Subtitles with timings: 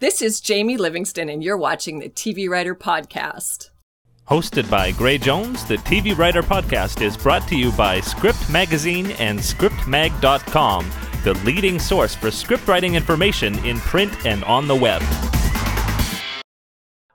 [0.00, 3.70] This is Jamie Livingston, and you're watching the TV Writer Podcast.
[4.28, 9.10] Hosted by Gray Jones, the TV Writer Podcast is brought to you by Script Magazine
[9.18, 10.88] and ScriptMag.com,
[11.24, 15.02] the leading source for script writing information in print and on the web.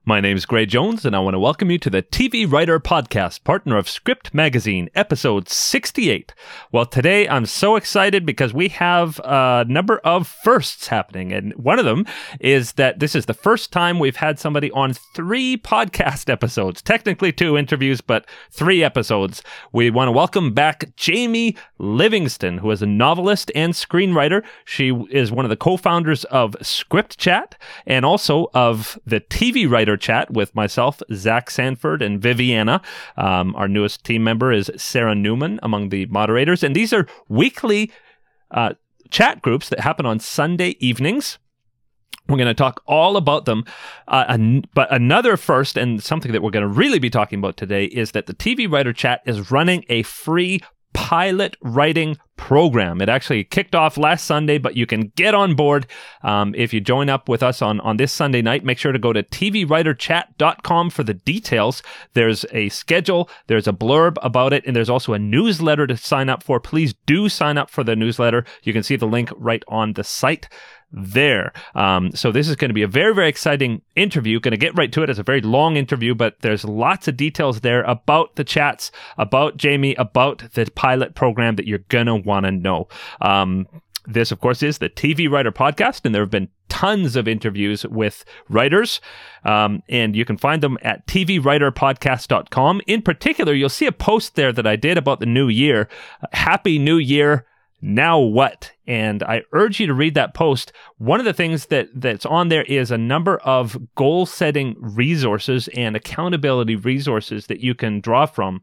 [0.06, 2.78] My name is Gray Jones, and I want to welcome you to the TV Writer
[2.78, 6.34] Podcast, partner of Script Magazine, episode 68.
[6.74, 11.80] Well, today I'm so excited because we have a number of firsts happening, and one
[11.80, 12.06] of them
[12.42, 16.82] is that this is the first time we've had somebody on three podcast episodes.
[16.82, 19.42] Technically, two interviews, but three episodes.
[19.72, 24.44] We want to welcome back Jamie Livingston, who is a novelist and screenwriter.
[24.66, 29.70] She is one of the co founders of Script Chat and also of the TV
[29.70, 32.81] Writer chat with myself, Zach Sanford, and Viviana.
[33.17, 36.64] Um, our newest team member is Sarah Newman among the moderators.
[36.64, 37.92] And these are weekly
[38.52, 38.73] uh,
[39.09, 41.39] chat groups that happen on Sunday evenings.
[42.28, 43.66] We're going to talk all about them.
[44.08, 47.58] Uh, an- but another first, and something that we're going to really be talking about
[47.58, 50.61] today, is that the TV Writer Chat is running a free
[50.94, 53.02] pilot writing program.
[53.02, 55.88] It actually kicked off last Sunday, but you can get on board
[56.23, 58.66] um, if you join up with us on, on this Sunday night.
[58.66, 61.81] Make sure to go to tvwriterchat.com for the details.
[62.16, 66.27] There's a schedule, there's a blurb about it, and there's also a newsletter to sign
[66.27, 66.59] up for.
[66.59, 68.44] Please do sign up for the newsletter.
[68.64, 70.49] You can see the link right on the site
[70.94, 71.52] there.
[71.75, 74.39] Um, so this is going to be a very, very exciting interview.
[74.39, 75.09] Going to get right to it.
[75.09, 79.58] It's a very long interview, but there's lots of details there about the chats, about
[79.58, 82.88] Jamie, about the pilot program that you're going to want to know.
[83.21, 83.67] Um,
[84.05, 87.86] this, of course, is the TV Writer Podcast, and there have been tons of interviews
[87.86, 88.99] with writers,
[89.45, 92.81] um, and you can find them at tvwriterpodcast.com.
[92.86, 95.88] In particular, you'll see a post there that I did about the new year.
[96.33, 97.45] Happy New Year
[97.86, 98.72] now what?
[98.88, 100.72] And I urge you to read that post.
[101.00, 105.67] One of the things that that's on there is a number of goal setting resources
[105.76, 108.61] and accountability resources that you can draw from.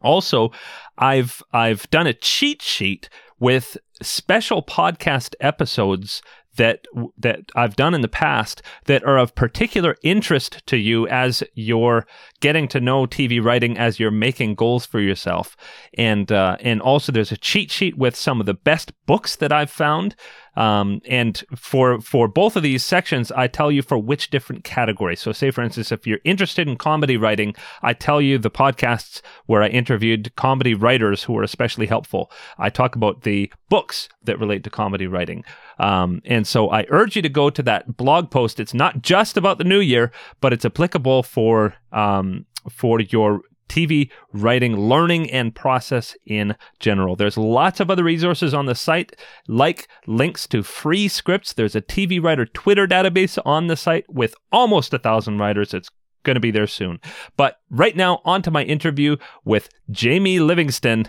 [0.00, 0.52] Also,
[0.96, 6.22] I've I've done a cheat sheet with special podcast episodes
[6.56, 6.84] that
[7.18, 12.06] that I've done in the past that are of particular interest to you as you're
[12.40, 15.56] getting to know TV writing as you're making goals for yourself.
[15.96, 19.52] And uh, and also there's a cheat sheet with some of the best books that
[19.52, 20.16] I've found
[20.60, 25.16] um, and for for both of these sections, I tell you for which different category.
[25.16, 29.22] So, say for instance, if you're interested in comedy writing, I tell you the podcasts
[29.46, 32.30] where I interviewed comedy writers who were especially helpful.
[32.58, 35.44] I talk about the books that relate to comedy writing.
[35.78, 38.60] Um, and so I urge you to go to that blog post.
[38.60, 40.12] It's not just about the new year,
[40.42, 47.16] but it's applicable for um, for your TV writing, learning, and process in general.
[47.16, 49.16] There's lots of other resources on the site,
[49.48, 51.52] like links to free scripts.
[51.52, 55.72] There's a TV writer Twitter database on the site with almost a thousand writers.
[55.72, 55.88] It's
[56.24, 57.00] going to be there soon.
[57.36, 61.08] But right now, on to my interview with Jamie Livingston.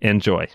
[0.00, 0.48] Enjoy.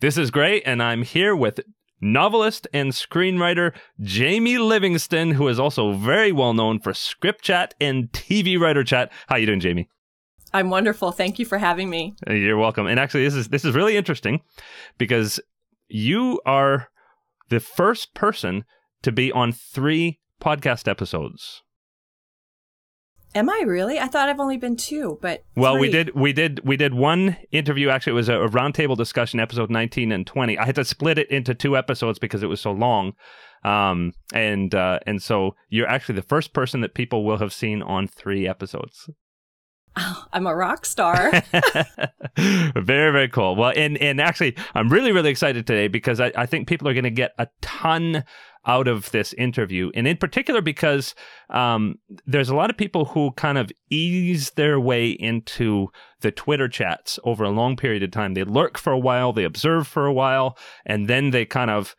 [0.00, 1.58] This is great, and I'm here with
[2.00, 8.10] novelist and screenwriter Jamie Livingston, who is also very well known for script chat and
[8.12, 9.10] TV writer chat.
[9.28, 9.88] How you doing, Jamie?
[10.52, 11.12] I'm wonderful.
[11.12, 12.14] Thank you for having me.
[12.26, 12.86] You're welcome.
[12.86, 14.40] And actually, this is this is really interesting
[14.96, 15.40] because
[15.88, 16.88] you are
[17.48, 18.64] the first person
[19.02, 21.62] to be on three podcast episodes.
[23.34, 23.98] Am I really?
[23.98, 25.82] I thought I've only been two, but well, three.
[25.82, 27.90] we did we did we did one interview.
[27.90, 30.56] Actually, it was a, a roundtable discussion, episode nineteen and twenty.
[30.56, 33.12] I had to split it into two episodes because it was so long,
[33.64, 37.82] um, and uh, and so you're actually the first person that people will have seen
[37.82, 39.10] on three episodes.
[39.96, 41.30] Oh, I'm a rock star.
[42.36, 43.56] very, very cool.
[43.56, 46.94] Well, and and actually, I'm really, really excited today because I, I think people are
[46.94, 48.24] going to get a ton
[48.66, 51.14] out of this interview, and in particular because
[51.50, 55.88] um, there's a lot of people who kind of ease their way into
[56.20, 58.34] the Twitter chats over a long period of time.
[58.34, 61.94] They lurk for a while, they observe for a while, and then they kind of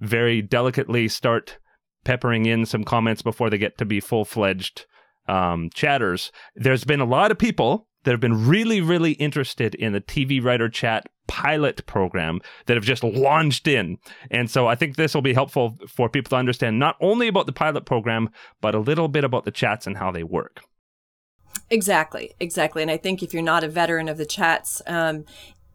[0.00, 1.58] very delicately start
[2.04, 4.86] peppering in some comments before they get to be full fledged
[5.26, 6.32] um, chatters.
[6.54, 10.42] There's been a lot of people that have been really, really interested in the TV
[10.42, 13.98] Writer Chat pilot program that have just launched in.
[14.30, 17.46] And so I think this will be helpful for people to understand not only about
[17.46, 18.30] the pilot program,
[18.60, 20.62] but a little bit about the chats and how they work.
[21.70, 22.82] Exactly, exactly.
[22.82, 25.24] And I think if you're not a veteran of the chats, um,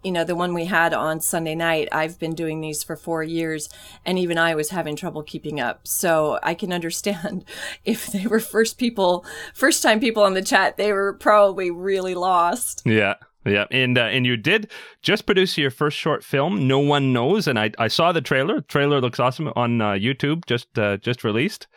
[0.04, 3.24] you know, the one we had on Sunday night, I've been doing these for four
[3.24, 3.70] years,
[4.06, 5.88] and even I was having trouble keeping up.
[5.88, 7.46] So I can understand
[7.86, 12.16] if they were first people, first time people on the chat, they were probably really
[12.16, 12.82] lost.
[12.86, 13.16] Yeah.
[13.46, 17.48] Yeah, and uh, and you did just produce your first short film, No One Knows,
[17.48, 18.56] and I, I saw the trailer.
[18.56, 21.68] The trailer looks awesome on uh, YouTube, just uh, just released.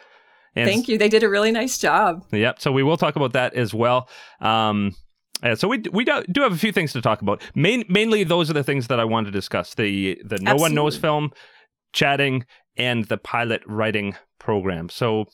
[0.55, 0.97] And Thank you.
[0.97, 2.25] They did a really nice job.
[2.33, 2.61] Yep.
[2.61, 4.09] So we will talk about that as well.
[4.41, 4.95] Um,
[5.57, 7.43] so we we do, do have a few things to talk about.
[7.55, 10.63] Main, mainly, those are the things that I want to discuss: the the No Absolutely.
[10.63, 11.33] One Knows film,
[11.93, 12.47] chatting,
[12.77, 14.89] and the pilot writing program.
[14.89, 15.27] So,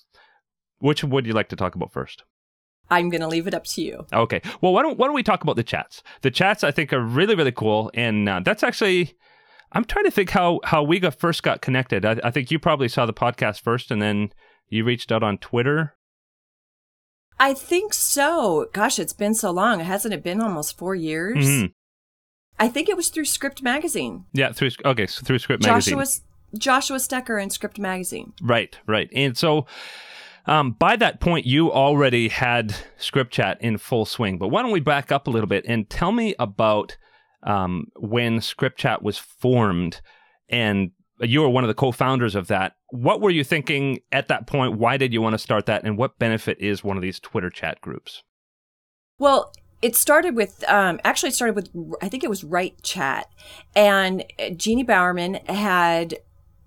[0.79, 2.25] which would you like to talk about first?
[2.93, 4.07] I'm going to leave it up to you.
[4.13, 4.41] Okay.
[4.61, 6.03] Well, why don't why don't we talk about the chats?
[6.21, 9.17] The chats I think are really really cool, and uh, that's actually
[9.73, 12.05] I'm trying to think how how we got first got connected.
[12.05, 14.33] I, I, think you probably saw the podcast first, and then
[14.69, 15.95] you reached out on Twitter.
[17.41, 18.67] I think so.
[18.73, 19.81] Gosh, it's been so long.
[19.81, 21.47] Hasn't it been almost four years?
[21.47, 21.67] Mm-hmm.
[22.59, 24.27] I think it was through Script Magazine.
[24.33, 26.25] Yeah, through okay, so through Script Joshua, Magazine.
[26.59, 28.35] Joshua Stecker and Script Magazine.
[28.43, 29.67] Right, right, and so
[30.47, 34.39] um, by that point, you already had Script Chat in full swing.
[34.39, 36.97] But why don't we back up a little bit and tell me about
[37.43, 40.01] um, when Script Chat was formed
[40.49, 40.91] and
[41.21, 42.77] you were one of the co-founders of that.
[42.89, 44.79] What were you thinking at that point?
[44.79, 45.85] Why did you want to start that?
[45.85, 48.23] And what benefit is one of these Twitter chat groups?
[49.19, 53.27] Well, it started with um, actually it started with I think it was Write Chat,
[53.75, 54.25] and
[54.57, 56.19] Jeannie Bowerman had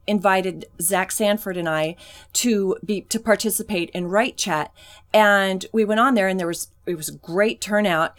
[0.08, 1.96] invited Zach Sanford and I
[2.34, 4.72] to be to participate in Write Chat,
[5.14, 8.18] and we went on there, and there was it was a great turnout.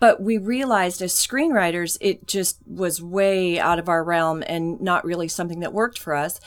[0.00, 5.04] But we realized as screenwriters, it just was way out of our realm and not
[5.04, 6.40] really something that worked for us.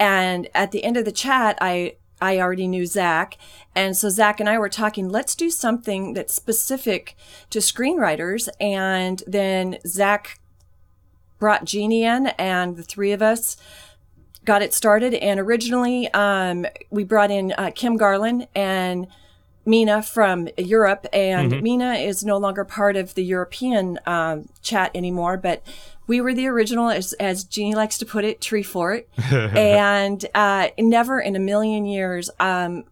[0.00, 3.36] And at the end of the chat, I I already knew Zach.
[3.74, 7.16] And so Zach and I were talking, let's do something that's specific
[7.50, 8.48] to screenwriters.
[8.58, 10.40] And then Zach
[11.38, 13.56] brought Jeannie in and the three of us
[14.44, 15.14] got it started.
[15.14, 19.06] And originally, um, we brought in uh, Kim Garland and
[19.66, 21.62] Mina from Europe, and mm-hmm.
[21.62, 25.62] Mina is no longer part of the European um, chat anymore, but
[26.06, 29.08] we were the original, as, as Jeannie likes to put it, tree fort.
[29.32, 32.84] and uh, never in a million years, um,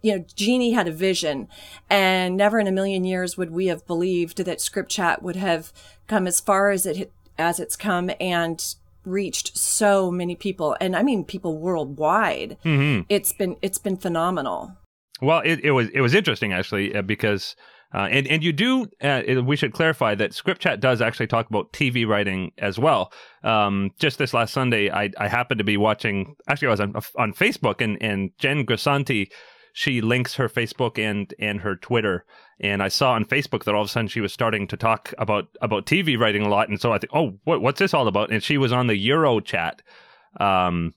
[0.00, 1.48] you know, Jeannie had a vision,
[1.90, 5.72] and never in a million years would we have believed that Script Chat would have
[6.06, 11.02] come as far as it as it's come, and reached so many people and i
[11.02, 12.56] mean people worldwide.
[12.64, 13.02] Mm-hmm.
[13.08, 14.76] it's been it's been phenomenal.
[15.20, 17.56] Well it, it was it was interesting actually uh, because
[17.94, 21.48] uh, and and you do uh, we should clarify that script chat does actually talk
[21.48, 23.12] about tv writing as well.
[23.42, 26.94] Um, just this last sunday i i happened to be watching actually i was on
[27.16, 29.30] on facebook and and jen grisanti
[29.76, 32.24] she links her Facebook and and her Twitter.
[32.60, 35.12] And I saw on Facebook that all of a sudden she was starting to talk
[35.18, 36.68] about about TV writing a lot.
[36.68, 38.30] And so I think, oh, what, what's this all about?
[38.30, 39.82] And she was on the Euro chat,
[40.38, 40.94] um,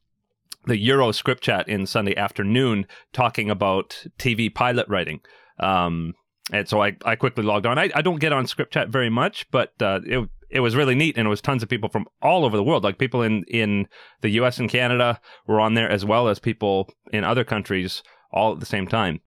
[0.67, 5.21] the Euro script chat in Sunday afternoon, talking about TV pilot writing.
[5.59, 6.13] Um,
[6.53, 7.79] and so I, I quickly logged on.
[7.79, 10.95] I, I don't get on script chat very much, but uh, it it was really
[10.95, 12.83] neat, and it was tons of people from all over the world.
[12.83, 13.87] Like people in in
[14.21, 14.59] the U.S.
[14.59, 18.65] and Canada were on there, as well as people in other countries all at the
[18.65, 19.21] same time.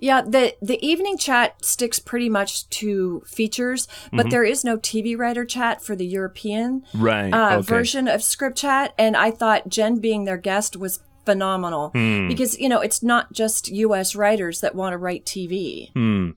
[0.00, 4.28] Yeah, the the evening chat sticks pretty much to features, but mm-hmm.
[4.30, 7.66] there is no TV writer chat for the European right, uh, okay.
[7.66, 8.94] version of script chat.
[8.98, 12.28] And I thought Jen being their guest was phenomenal mm.
[12.28, 14.16] because you know it's not just U.S.
[14.16, 15.92] writers that want to write TV.
[15.92, 16.34] Mm.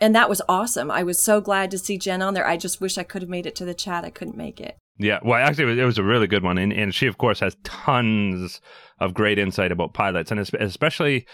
[0.00, 0.90] And that was awesome.
[0.90, 2.46] I was so glad to see Jen on there.
[2.46, 4.04] I just wish I could have made it to the chat.
[4.04, 4.76] I couldn't make it.
[4.98, 7.18] Yeah, well, actually, it was, it was a really good one, and, and she, of
[7.18, 8.60] course, has tons
[8.98, 11.24] of great insight about pilots, and especially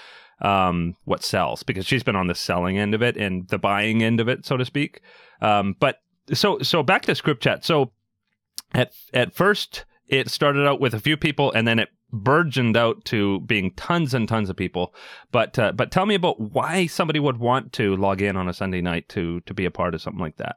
[0.43, 4.03] um, what sells, because she's been on the selling end of it and the buying
[4.03, 5.01] end of it, so to speak.
[5.41, 6.01] Um, but
[6.33, 7.65] so, so back to script chat.
[7.65, 7.93] So
[8.75, 13.05] at at first, it started out with a few people, and then it burgeoned out
[13.07, 14.95] to being tons and tons of people.
[15.33, 18.55] But uh, but tell me about why somebody would want to log in on a
[18.55, 20.57] Sunday night to to be a part of something like that.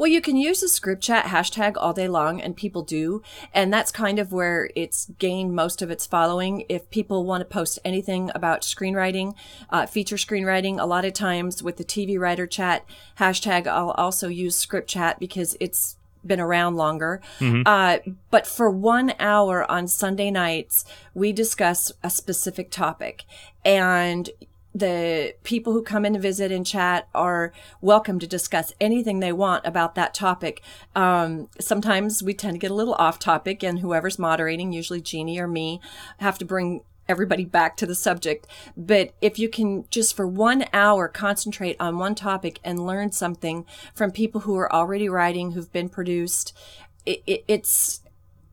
[0.00, 3.20] Well, you can use the script chat hashtag all day long, and people do.
[3.52, 6.64] And that's kind of where it's gained most of its following.
[6.70, 9.34] If people want to post anything about screenwriting,
[9.68, 12.86] uh, feature screenwriting, a lot of times with the TV writer chat
[13.18, 17.20] hashtag, I'll also use script chat because it's been around longer.
[17.38, 17.64] Mm-hmm.
[17.66, 17.98] Uh,
[18.30, 23.24] but for one hour on Sunday nights, we discuss a specific topic.
[23.66, 24.30] And
[24.74, 29.32] the people who come in to visit and chat are welcome to discuss anything they
[29.32, 30.62] want about that topic.
[30.94, 35.40] Um, sometimes we tend to get a little off topic, and whoever's moderating, usually Jeannie
[35.40, 35.80] or me,
[36.18, 38.46] have to bring everybody back to the subject.
[38.76, 43.66] But if you can just for one hour concentrate on one topic and learn something
[43.92, 46.56] from people who are already writing, who've been produced,
[47.04, 48.02] it, it, it's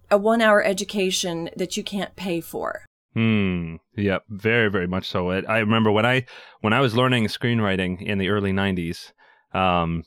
[0.09, 2.86] a one hour education that you can't pay for.
[3.17, 3.77] Hmm.
[3.95, 4.25] Yep.
[4.29, 5.31] Very, very much so.
[5.31, 6.27] I remember when I
[6.61, 9.11] when I was learning screenwriting in the early '90s.
[9.55, 10.03] Um,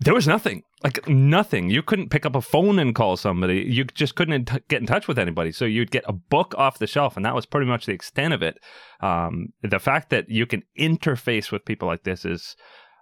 [0.00, 3.84] there was nothing like nothing you couldn't pick up a phone and call somebody you
[3.84, 7.16] just couldn't get in touch with anybody so you'd get a book off the shelf
[7.16, 8.58] and that was pretty much the extent of it
[9.00, 12.56] um, the fact that you can interface with people like this is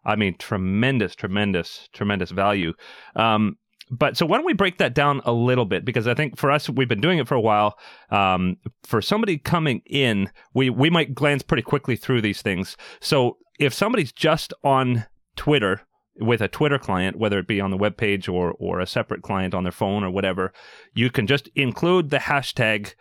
[0.04, 2.74] i mean tremendous tremendous tremendous value
[3.16, 3.56] um,
[3.92, 6.50] but so why don't we break that down a little bit because I think for
[6.50, 7.78] us we've been doing it for a while.
[8.10, 12.76] Um, for somebody coming in, we we might glance pretty quickly through these things.
[13.00, 15.04] So if somebody's just on
[15.36, 15.82] Twitter
[16.18, 19.22] with a Twitter client, whether it be on the web page or or a separate
[19.22, 20.54] client on their phone or whatever,
[20.94, 22.94] you can just include the hashtag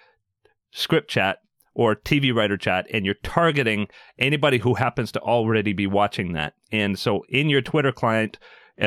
[0.71, 1.37] script chat
[1.73, 3.87] or TV writer chat, and you're targeting
[4.19, 6.53] anybody who happens to already be watching that.
[6.69, 8.37] And so in your Twitter client,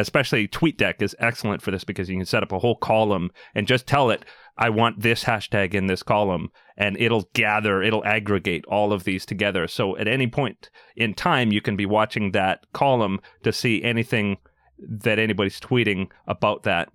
[0.00, 3.66] especially TweetDeck is excellent for this because you can set up a whole column and
[3.66, 4.24] just tell it,
[4.56, 9.26] I want this hashtag in this column, and it'll gather, it'll aggregate all of these
[9.26, 9.66] together.
[9.66, 14.38] So at any point in time, you can be watching that column to see anything
[14.78, 16.88] that anybody's tweeting about that.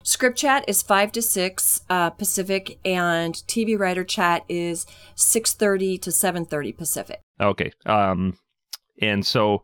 [0.04, 5.96] Script chat is five to six uh, Pacific, and TV writer chat is six thirty
[5.98, 7.20] to seven thirty Pacific.
[7.40, 7.72] Okay.
[7.86, 8.38] Um,
[9.00, 9.62] and so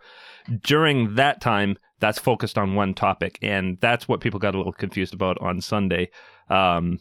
[0.63, 4.73] during that time, that's focused on one topic, and that's what people got a little
[4.73, 6.11] confused about on Sunday.
[6.49, 7.01] Um,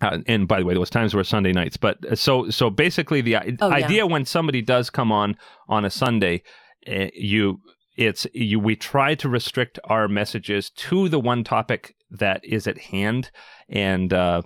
[0.00, 1.76] uh, and by the way, those times were Sunday nights.
[1.76, 4.04] But uh, so so basically, the oh, idea yeah.
[4.04, 5.36] when somebody does come on
[5.68, 6.42] on a Sunday,
[6.88, 7.58] uh, you
[7.96, 12.78] it's you we try to restrict our messages to the one topic that is at
[12.78, 13.30] hand
[13.68, 14.42] and uh,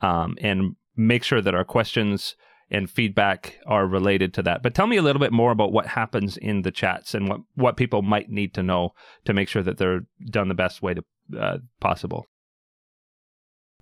[0.00, 2.36] um, and make sure that our questions
[2.70, 4.62] and feedback are related to that.
[4.62, 7.40] But tell me a little bit more about what happens in the chats and what,
[7.54, 8.94] what people might need to know
[9.26, 11.04] to make sure that they're done the best way to
[11.38, 12.26] uh, possible.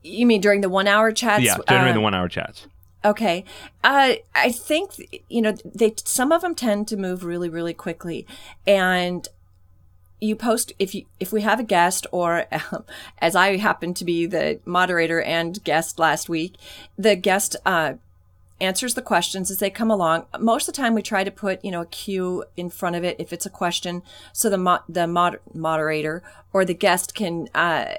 [0.03, 1.45] You mean during the one hour chats?
[1.45, 2.67] Yeah, during uh, the one hour chats.
[3.05, 3.45] Okay.
[3.83, 4.93] Uh, I think,
[5.29, 8.27] you know, they, some of them tend to move really, really quickly.
[8.67, 9.27] And
[10.21, 12.85] you post, if you, if we have a guest or um,
[13.19, 16.57] as I happen to be the moderator and guest last week,
[16.99, 17.95] the guest, uh,
[18.61, 20.27] answers the questions as they come along.
[20.39, 23.03] Most of the time we try to put, you know, a cue in front of
[23.03, 24.03] it if it's a question
[24.33, 27.95] so the mo- the mod- moderator or the guest can uh,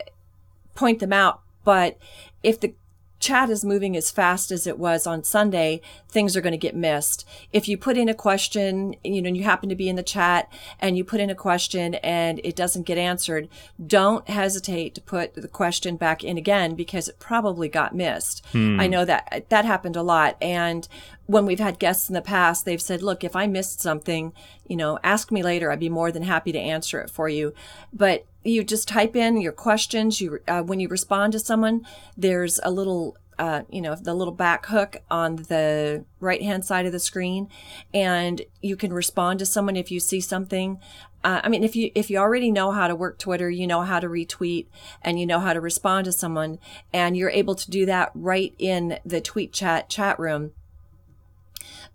[0.75, 1.41] point them out.
[1.63, 1.97] But
[2.43, 2.75] if the
[3.21, 6.75] chat is moving as fast as it was on Sunday, things are going to get
[6.75, 7.25] missed.
[7.53, 10.03] If you put in a question, you know, and you happen to be in the
[10.03, 13.47] chat and you put in a question and it doesn't get answered,
[13.85, 18.45] don't hesitate to put the question back in again because it probably got missed.
[18.51, 18.79] Hmm.
[18.79, 20.35] I know that that happened a lot.
[20.41, 20.87] And
[21.31, 24.33] when we've had guests in the past, they've said, look, if I missed something,
[24.67, 25.71] you know, ask me later.
[25.71, 27.53] I'd be more than happy to answer it for you.
[27.93, 30.19] But you just type in your questions.
[30.19, 34.33] You, uh, when you respond to someone, there's a little, uh, you know, the little
[34.33, 37.47] back hook on the right hand side of the screen,
[37.93, 40.79] and you can respond to someone if you see something.
[41.23, 43.83] Uh, I mean, if you if you already know how to work Twitter, you know
[43.83, 44.65] how to retweet,
[45.01, 46.59] and you know how to respond to someone,
[46.91, 50.51] and you're able to do that right in the tweet chat chat room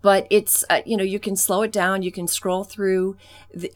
[0.03, 3.17] but it's uh, you know you can slow it down you can scroll through.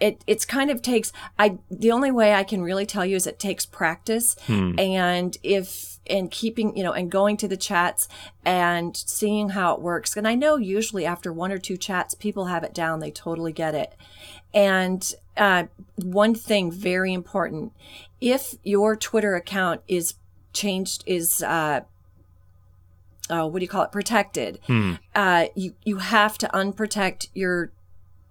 [0.00, 3.26] It it's kind of takes i the only way i can really tell you is
[3.26, 4.78] it takes practice Hmm.
[4.78, 8.08] and if and keeping you know and going to the chats
[8.44, 10.16] and seeing how it works.
[10.16, 13.52] And i know usually after one or two chats people have it down they totally
[13.52, 13.94] get it.
[14.52, 15.64] And uh,
[15.96, 17.72] one thing very important
[18.20, 20.14] if your twitter account is
[20.52, 21.80] changed is uh,
[23.30, 24.94] uh, what do you call it protected Hmm.
[25.14, 27.70] uh, you you have to unprotect your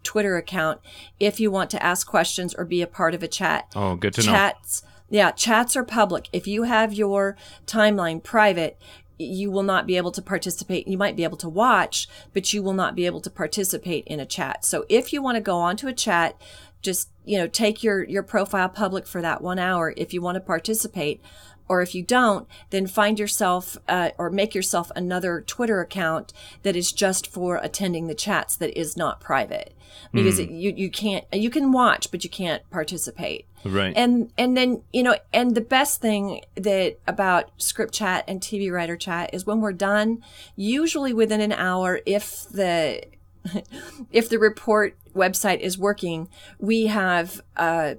[0.04, 0.80] Twitter account
[1.20, 3.68] if you want to ask questions or be a part of a chat.
[3.76, 4.32] Oh, good to know.
[4.32, 6.30] chats, yeah, chats are public.
[6.32, 7.36] If you have your
[7.68, 8.78] timeline private,
[9.18, 10.88] you will not be able to participate.
[10.88, 14.20] You might be able to watch, but you will not be able to participate in
[14.20, 14.64] a chat.
[14.64, 16.42] So if you want to go onto a chat,
[16.82, 20.36] just you know take your your profile public for that one hour if you want
[20.36, 21.22] to participate
[21.70, 26.34] or if you don't, then find yourself uh, or make yourself another Twitter account
[26.64, 29.74] that is just for attending the chats that is not private
[30.12, 33.46] because it, you you can't you can watch but you can't participate.
[33.64, 33.94] Right.
[33.96, 38.72] And and then you know and the best thing that about script chat and TV
[38.72, 40.24] writer chat is when we're done,
[40.56, 43.04] usually within an hour, if the
[44.12, 47.98] if the report website is working, we have a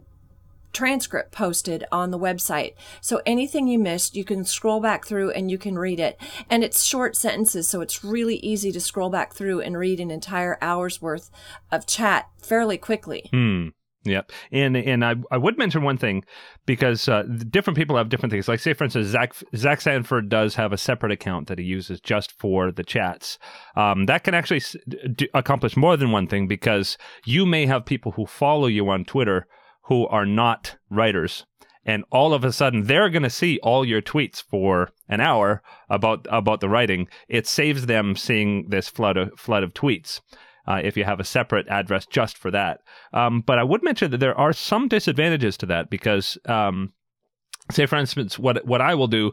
[0.73, 2.75] transcript posted on the website.
[3.01, 6.21] So anything you missed, you can scroll back through and you can read it.
[6.49, 10.11] And it's short sentences, so it's really easy to scroll back through and read an
[10.11, 11.31] entire hour's worth
[11.71, 13.29] of chat fairly quickly.
[13.31, 13.69] Hmm.
[14.05, 14.33] Yep.
[14.51, 16.25] And and I, I would mention one thing
[16.65, 18.49] because uh, different people have different things.
[18.49, 22.01] Like say for instance, Zach Zach Sanford does have a separate account that he uses
[22.01, 23.39] just for the chats.
[23.77, 24.77] Um, that can actually s-
[25.15, 26.97] do, accomplish more than one thing because
[27.27, 29.47] you may have people who follow you on Twitter
[29.83, 31.47] who are not writers.
[31.85, 35.63] And all of a sudden, they're going to see all your tweets for an hour
[35.89, 37.09] about about the writing.
[37.29, 40.21] It saves them seeing this flood of flood of tweets
[40.67, 42.81] uh, if you have a separate address just for that.
[43.13, 46.93] Um, but I would mention that there are some disadvantages to that because, um,
[47.71, 49.33] say for instance, what what I will do,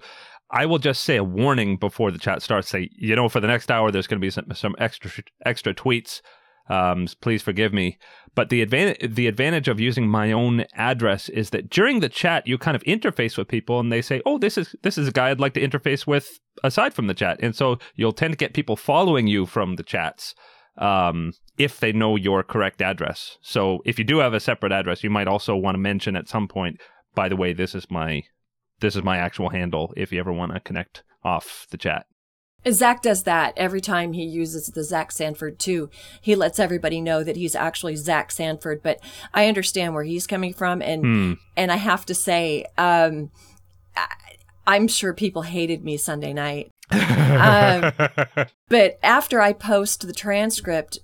[0.49, 2.69] I will just say a warning before the chat starts.
[2.69, 5.11] Say, you know, for the next hour, there's going to be some, some extra
[5.45, 6.21] extra tweets.
[6.69, 7.97] Um, please forgive me.
[8.35, 12.45] But the advantage the advantage of using my own address is that during the chat,
[12.45, 15.11] you kind of interface with people, and they say, "Oh, this is this is a
[15.11, 18.37] guy I'd like to interface with aside from the chat," and so you'll tend to
[18.37, 20.35] get people following you from the chats
[20.77, 23.37] um, if they know your correct address.
[23.41, 26.29] So if you do have a separate address, you might also want to mention at
[26.29, 26.79] some point,
[27.15, 28.23] by the way, this is my
[28.79, 32.05] this is my actual handle if you ever want to connect off the chat.
[32.69, 35.89] Zach does that every time he uses the Zach Sanford too.
[36.21, 38.99] He lets everybody know that he's actually Zach Sanford, but
[39.33, 41.33] I understand where he's coming from, and Hmm.
[41.55, 43.31] and I have to say, um,
[43.95, 44.07] I,
[44.65, 46.71] I'm sure people hated me Sunday night.
[46.91, 47.91] Um,
[48.69, 50.99] But after I post the transcript,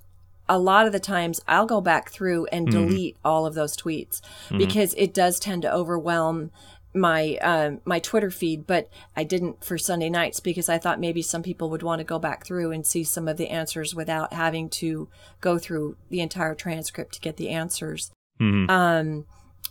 [0.46, 4.20] a lot of the times I'll go back through and delete all of those tweets
[4.58, 6.50] because it does tend to overwhelm
[6.94, 8.66] my um, my Twitter feed.
[8.66, 12.04] But I didn't for Sunday nights because I thought maybe some people would want to
[12.04, 15.08] go back through and see some of the answers without having to
[15.40, 18.10] go through the entire transcript to get the answers.
[18.40, 18.70] Mhm.
[18.70, 19.26] Um,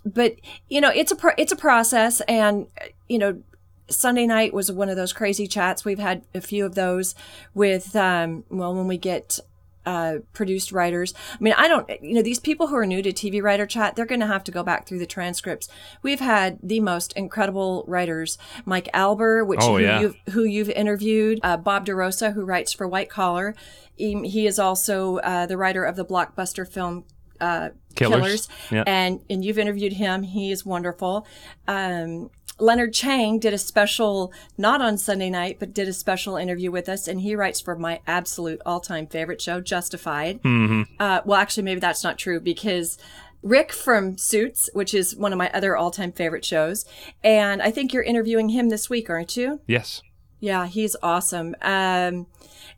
[0.05, 0.35] but
[0.69, 3.41] you know, it's a pro- it's a process, and uh, you know,
[3.89, 5.85] Sunday night was one of those crazy chats.
[5.85, 7.15] We've had a few of those
[7.53, 9.39] with, um, well, when we get
[9.85, 11.13] uh, produced writers.
[11.33, 13.95] I mean, I don't, you know, these people who are new to TV writer chat,
[13.95, 15.67] they're going to have to go back through the transcripts.
[16.01, 19.99] We've had the most incredible writers, Mike Alber, which Oh, who, yeah.
[20.01, 23.55] you've, who you've interviewed, uh, Bob DeRosa, who writes for White Collar.
[23.95, 27.05] He, he is also uh, the writer of the blockbuster film
[27.41, 28.21] uh, Killers.
[28.21, 28.83] Killers, Yeah.
[28.87, 30.23] and and you've interviewed him.
[30.23, 31.27] He is wonderful.
[31.67, 36.71] Um, Leonard Chang did a special, not on Sunday night, but did a special interview
[36.71, 40.41] with us, and he writes for my absolute all-time favorite show, Justified.
[40.43, 40.87] Mhm.
[40.99, 42.97] Uh, well, actually, maybe that's not true because
[43.41, 46.85] Rick from Suits, which is one of my other all-time favorite shows,
[47.23, 49.59] and I think you're interviewing him this week, aren't you?
[49.67, 50.01] Yes.
[50.39, 51.55] Yeah, he's awesome.
[51.61, 52.27] Um,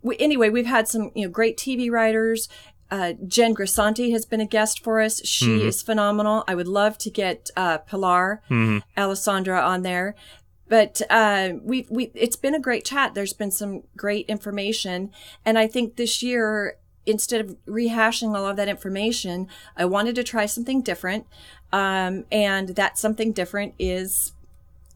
[0.01, 2.47] we, anyway, we've had some you know great TV writers.
[2.91, 5.19] Uh, Jen Grisanti has been a guest for us.
[5.25, 6.43] She is phenomenal.
[6.47, 8.83] I would love to get uh, Pilar Mhm.
[8.95, 10.15] Alessandra on there.
[10.67, 13.13] But uh, we we it's been a great chat.
[13.13, 15.11] There's been some great information,
[15.45, 20.23] and I think this year instead of rehashing all of that information, I wanted to
[20.23, 21.27] try something different,
[21.71, 24.33] um, and that something different is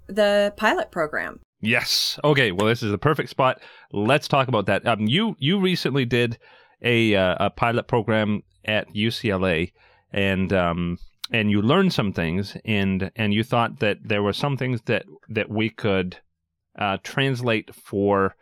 [0.07, 1.39] the pilot program.
[1.61, 2.19] Yes.
[2.23, 2.51] Okay.
[2.51, 3.61] Well, this is the perfect spot.
[3.91, 4.87] Let's talk about that.
[4.87, 6.39] Um, you you recently did
[6.81, 9.71] a uh, a pilot program at UCLA,
[10.11, 10.97] and um,
[11.31, 15.05] and you learned some things, and and you thought that there were some things that
[15.29, 16.17] that we could
[16.77, 18.35] uh, translate for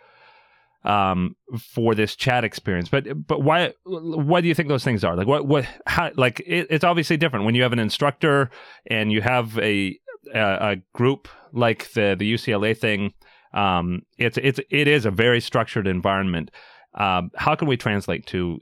[0.83, 2.89] um, for this chat experience.
[2.89, 6.39] But but why why do you think those things are like what what how, like
[6.41, 8.49] it, it's obviously different when you have an instructor
[8.85, 9.99] and you have a
[10.33, 13.13] a, a group like the the UCLA thing.
[13.53, 16.51] Um, it's it's it is a very structured environment.
[16.97, 18.59] Um, how can we translate to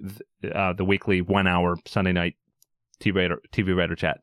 [0.53, 2.35] uh, the weekly one hour Sunday night
[2.99, 4.19] TV writer TV writer chat?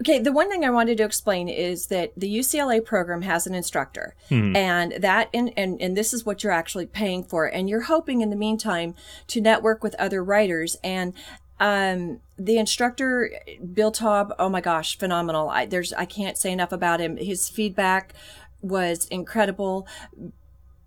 [0.00, 3.54] Okay, the one thing I wanted to explain is that the UCLA program has an
[3.54, 4.54] instructor, mm-hmm.
[4.54, 8.20] and that and, and and this is what you're actually paying for, and you're hoping
[8.20, 8.94] in the meantime
[9.28, 11.12] to network with other writers and.
[11.60, 13.30] Um, the instructor,
[13.72, 15.48] Bill Taub, oh my gosh, phenomenal.
[15.48, 17.16] I, there's, I can't say enough about him.
[17.16, 18.12] His feedback
[18.60, 19.86] was incredible,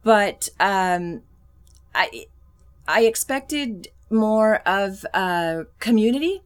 [0.03, 1.21] but, um,
[1.95, 2.25] I,
[2.87, 6.41] I expected more of a community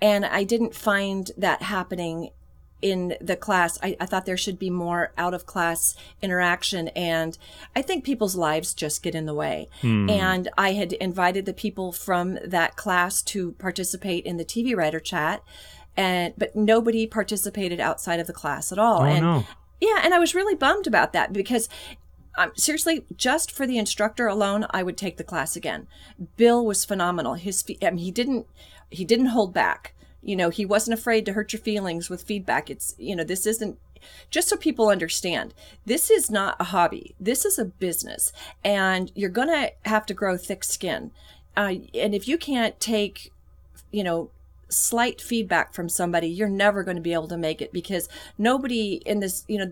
[0.00, 2.30] and I didn't find that happening
[2.82, 3.78] in the class.
[3.82, 6.88] I, I, thought there should be more out of class interaction.
[6.88, 7.36] And
[7.76, 9.68] I think people's lives just get in the way.
[9.82, 10.08] Hmm.
[10.08, 15.00] And I had invited the people from that class to participate in the TV writer
[15.00, 15.42] chat.
[15.96, 19.02] And, but nobody participated outside of the class at all.
[19.02, 19.46] Oh, and no.
[19.80, 21.68] yeah, and I was really bummed about that because
[22.40, 25.86] um, seriously, just for the instructor alone, I would take the class again.
[26.38, 27.34] Bill was phenomenal.
[27.34, 28.46] His, I mean, he didn't,
[28.88, 29.94] he didn't hold back.
[30.22, 32.70] You know, he wasn't afraid to hurt your feelings with feedback.
[32.70, 33.78] It's, you know, this isn't
[34.30, 35.52] just so people understand
[35.84, 38.32] this is not a hobby this is a business
[38.64, 41.10] and you're gonna have to grow thick skin
[41.54, 43.30] uh, and if you can't take
[43.92, 44.30] you know
[44.70, 49.02] slight feedback from somebody, you're never going to be able to make it because nobody
[49.04, 49.70] in this, you know,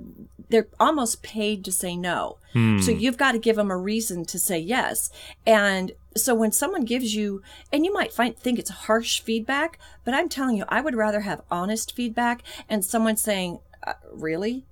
[0.51, 2.39] they're almost paid to say no.
[2.53, 2.79] Hmm.
[2.81, 5.11] So you've got to give them a reason to say yes.
[5.47, 10.15] And so when someone gives you, and you might find, think it's harsh feedback, but
[10.15, 14.65] I'm telling you, I would rather have honest feedback and someone saying, uh, really?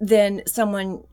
[0.00, 1.04] Than someone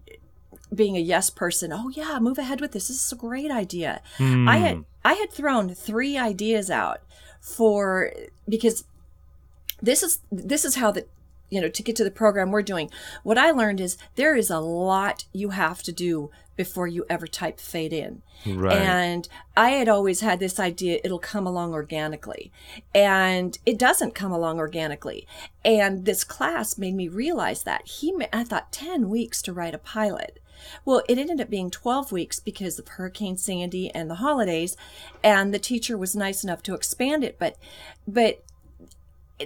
[0.73, 1.71] being a yes person.
[1.73, 2.87] Oh yeah, move ahead with this.
[2.87, 4.01] This is a great idea.
[4.17, 4.47] Hmm.
[4.47, 7.01] I had, I had thrown three ideas out
[7.45, 8.11] for
[8.49, 8.85] because
[9.79, 11.05] this is this is how the
[11.51, 12.89] you know to get to the program we're doing.
[13.21, 17.27] What i learned is there is a lot you have to do before you ever
[17.27, 18.23] type fade in.
[18.47, 18.77] Right.
[18.77, 22.51] and i had always had this idea it'll come along organically.
[22.95, 25.27] And it doesn't come along organically.
[25.63, 27.87] And this class made me realize that.
[27.87, 30.39] He i thought 10 weeks to write a pilot
[30.83, 34.75] well, it ended up being 12 weeks because of Hurricane Sandy and the holidays,
[35.23, 37.37] and the teacher was nice enough to expand it.
[37.39, 37.57] But,
[38.07, 38.43] but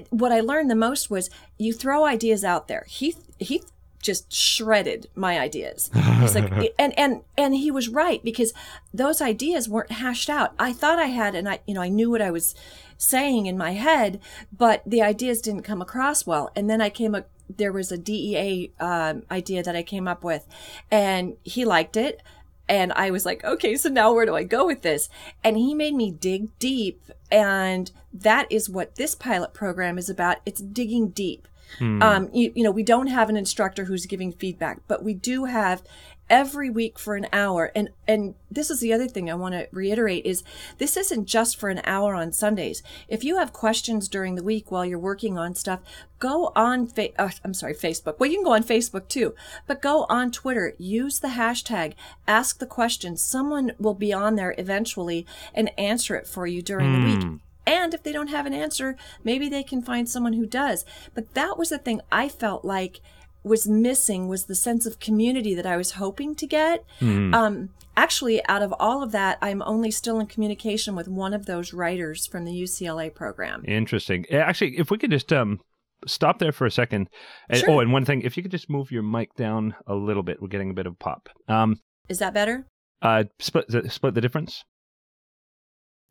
[0.10, 2.86] what I learned the most was you throw ideas out there.
[2.88, 3.64] He, he
[4.02, 5.90] just shredded my ideas.
[5.94, 8.54] He's like, and, and, and he was right because
[8.94, 10.54] those ideas weren't hashed out.
[10.58, 12.56] I thought I had, and I, you know, I knew what I was
[12.98, 14.20] saying in my head,
[14.56, 16.52] but the ideas didn't come across well.
[16.56, 17.16] And then I came
[17.50, 20.48] there was a DEA um, idea that I came up with,
[20.92, 22.22] and he liked it.
[22.68, 25.10] And I was like, okay, so now where do I go with this?
[25.44, 27.02] And he made me dig deep.
[27.32, 30.38] And that is what this pilot program is about.
[30.46, 31.48] It's digging deep.
[31.80, 32.02] Hmm.
[32.02, 35.46] Um, you, you know, we don't have an instructor who's giving feedback, but we do
[35.46, 35.82] have
[36.30, 37.72] every week for an hour.
[37.76, 40.44] And, and this is the other thing I want to reiterate is
[40.78, 42.84] this isn't just for an hour on Sundays.
[43.08, 45.80] If you have questions during the week while you're working on stuff,
[46.20, 48.20] go on, fa- uh, I'm sorry, Facebook.
[48.20, 49.36] Well, you can go on Facebook too,
[49.68, 51.94] but go on Twitter, use the hashtag,
[52.28, 53.18] ask the question.
[53.18, 56.96] Someone will be on there eventually and answer it for you during mm.
[56.96, 57.24] the week.
[57.24, 57.36] Hmm.
[57.70, 60.86] And if they don't have an answer, maybe they can find someone who does.
[61.14, 63.00] But that was the thing I felt like
[63.44, 66.84] was missing was the sense of community that I was hoping to get.
[67.00, 67.34] Mm.
[67.34, 71.46] Um, actually, out of all of that, I'm only still in communication with one of
[71.46, 73.64] those writers from the UCLA program.
[73.66, 74.26] Interesting.
[74.32, 75.60] Actually, if we could just um,
[76.06, 77.10] stop there for a second.
[77.50, 77.72] And, sure.
[77.72, 80.42] Oh, and one thing, if you could just move your mic down a little bit,
[80.42, 81.30] we're getting a bit of pop.
[81.48, 82.66] Um, Is that better?
[83.02, 84.64] Uh, split split the difference.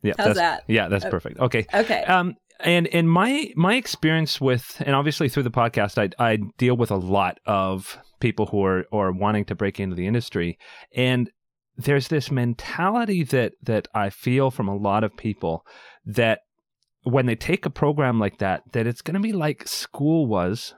[0.01, 0.63] Yeah, How's that?
[0.67, 1.11] Yeah, that's okay.
[1.11, 1.39] perfect.
[1.39, 1.65] Okay.
[1.73, 2.03] Okay.
[2.03, 6.75] Um, and in my my experience with and obviously through the podcast I, I deal
[6.75, 10.57] with a lot of people who are are wanting to break into the industry.
[10.95, 11.29] And
[11.77, 15.65] there's this mentality that that I feel from a lot of people
[16.05, 16.41] that
[17.03, 20.73] when they take a program like that that it's going to be like school was.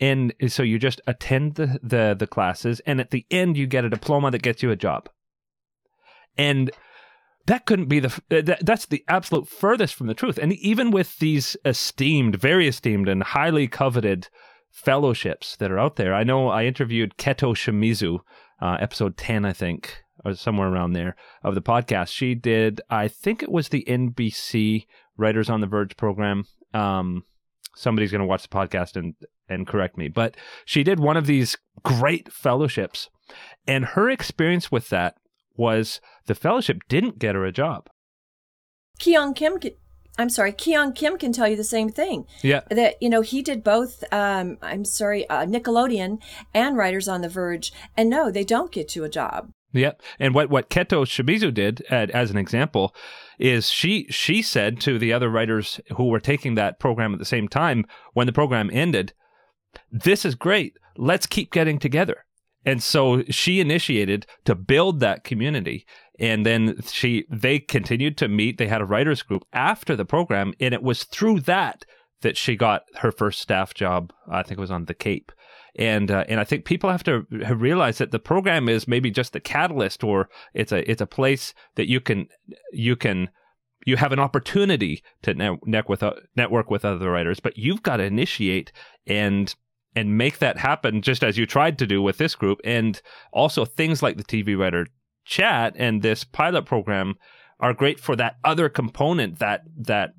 [0.00, 3.84] And so you just attend the, the the classes and at the end you get
[3.84, 5.08] a diploma that gets you a job.
[6.36, 6.70] And
[7.46, 10.38] that couldn't be the uh, that, that's the absolute furthest from the truth.
[10.38, 14.28] And even with these esteemed very esteemed and highly coveted
[14.70, 18.20] fellowships that are out there i know i interviewed keto shimizu
[18.62, 22.08] uh, episode 10 i think or somewhere around there of the podcast.
[22.08, 26.44] She did i think it was the nbc writers on the verge program.
[26.74, 27.24] Um,
[27.74, 29.14] somebody's going to watch the podcast and
[29.48, 30.08] and correct me.
[30.08, 33.10] But she did one of these great fellowships
[33.66, 35.16] and her experience with that
[35.56, 37.88] was the fellowship didn't get her a job.
[38.98, 39.58] Keon Kim,
[40.18, 42.26] I'm sorry, Keon Kim can tell you the same thing.
[42.42, 42.60] Yeah.
[42.70, 46.20] That, you know, he did both, um, I'm sorry, uh, Nickelodeon
[46.54, 47.72] and Writers on the Verge.
[47.96, 49.50] And no, they don't get you a job.
[49.72, 50.02] Yep.
[50.18, 52.94] And what, what Keto Shimizu did, uh, as an example,
[53.38, 57.24] is she she said to the other writers who were taking that program at the
[57.24, 59.14] same time when the program ended,
[59.90, 60.76] "This is great.
[60.96, 62.24] Let's keep getting together."
[62.64, 65.86] And so she initiated to build that community.
[66.18, 68.58] And then she they continued to meet.
[68.58, 71.84] They had a writers group after the program, and it was through that
[72.20, 74.12] that she got her first staff job.
[74.30, 75.32] I think it was on the Cape
[75.76, 79.36] and uh, and I think people have to realize that the program is maybe just
[79.36, 82.28] a catalyst, or it's a it's a place that you can
[82.72, 83.30] you can
[83.84, 87.96] you have an opportunity to network with uh, network with other writers, but you've got
[87.96, 88.72] to initiate
[89.06, 89.54] and
[89.94, 93.00] and make that happen, just as you tried to do with this group, and
[93.32, 94.86] also things like the TV writer
[95.24, 97.14] chat and this pilot program
[97.60, 100.14] are great for that other component that that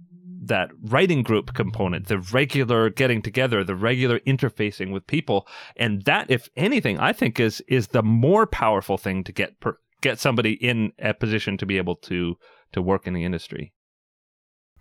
[0.45, 6.29] that writing group component, the regular getting together, the regular interfacing with people, and that,
[6.29, 10.53] if anything, I think is is the more powerful thing to get per, get somebody
[10.53, 12.35] in a position to be able to
[12.73, 13.73] to work in the industry.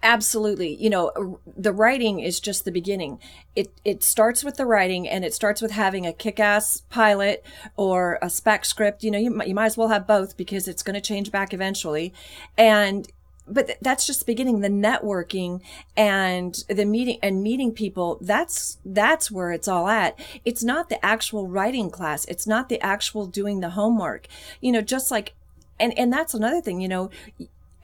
[0.04, 0.74] Absolutely.
[0.74, 3.20] You know, the writing is just the beginning.
[3.54, 7.44] It it starts with the writing and it starts with having a kick-ass pilot
[7.76, 9.04] or a spec script.
[9.04, 11.54] You know, you, you might as well have both because it's going to change back
[11.54, 12.12] eventually.
[12.58, 13.08] And
[13.46, 15.60] but that's just beginning the networking
[15.96, 21.04] and the meeting and meeting people that's that's where it's all at it's not the
[21.04, 24.28] actual writing class it's not the actual doing the homework
[24.60, 25.34] you know just like
[25.80, 27.10] and and that's another thing you know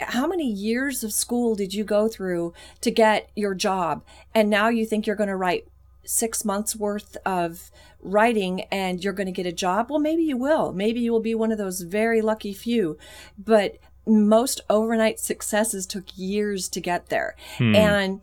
[0.01, 4.05] how many years of school did you go through to get your job?
[4.35, 5.69] And now you think you're going to write
[6.05, 9.91] six months worth of writing and you're going to get a job?
[9.91, 10.73] Well maybe you will.
[10.73, 12.99] Maybe you will be one of those very lucky few.
[13.37, 17.37] But most overnight successes took years to get there.
[17.59, 17.75] Hmm.
[17.75, 18.21] And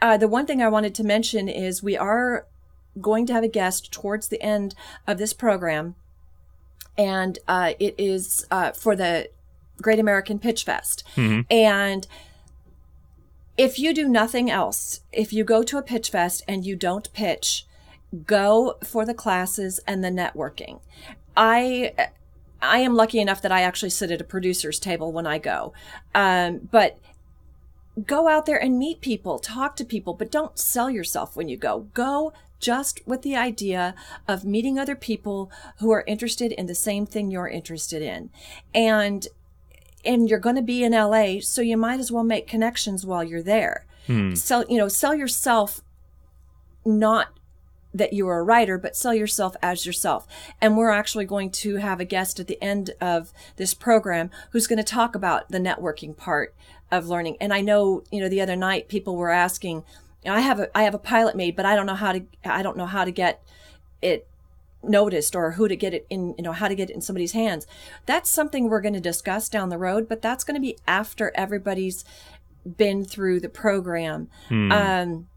[0.00, 2.46] uh, the one thing I wanted to mention is we are
[3.00, 4.74] going to have a guest towards the end
[5.06, 5.94] of this program,
[6.98, 9.30] and uh, it is uh, for the
[9.82, 11.04] Great American Pitch Fest.
[11.16, 11.40] Mm-hmm.
[11.50, 12.06] And
[13.58, 17.12] if you do nothing else, if you go to a pitch fest and you don't
[17.12, 17.66] pitch,
[18.26, 20.80] go for the classes and the networking.
[21.36, 21.92] I
[22.60, 25.72] I am lucky enough that I actually sit at a producer's table when I go.
[26.14, 26.98] Um, but
[28.06, 31.56] go out there and meet people, talk to people, but don't sell yourself when you
[31.56, 31.88] go.
[31.92, 33.94] Go just with the idea
[34.28, 38.30] of meeting other people who are interested in the same thing you're interested in.
[38.72, 39.26] And
[40.04, 43.22] and you're going to be in LA, so you might as well make connections while
[43.22, 43.86] you're there.
[44.06, 44.34] Hmm.
[44.34, 45.80] Sell, you know, sell yourself
[46.84, 47.28] not
[47.94, 50.26] that you are a writer, but sell yourself as yourself.
[50.60, 54.66] And we're actually going to have a guest at the end of this program who's
[54.66, 56.54] going to talk about the networking part
[56.90, 57.36] of learning.
[57.40, 59.84] And I know, you know, the other night people were asking,
[60.26, 62.62] I have a, I have a pilot made, but I don't know how to, I
[62.62, 63.42] don't know how to get
[64.00, 64.26] it
[64.82, 67.32] noticed or who to get it in, you know, how to get it in somebody's
[67.32, 67.66] hands.
[68.06, 71.32] That's something we're going to discuss down the road, but that's going to be after
[71.34, 72.04] everybody's
[72.76, 74.28] been through the program.
[74.48, 74.72] Hmm.
[74.72, 75.28] Um,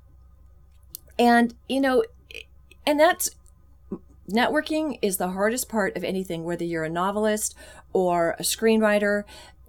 [1.17, 2.03] and, you know,
[2.85, 3.29] and that's
[4.29, 7.55] networking is the hardest part of anything, whether you're a novelist
[7.95, 9.23] or a screenwriter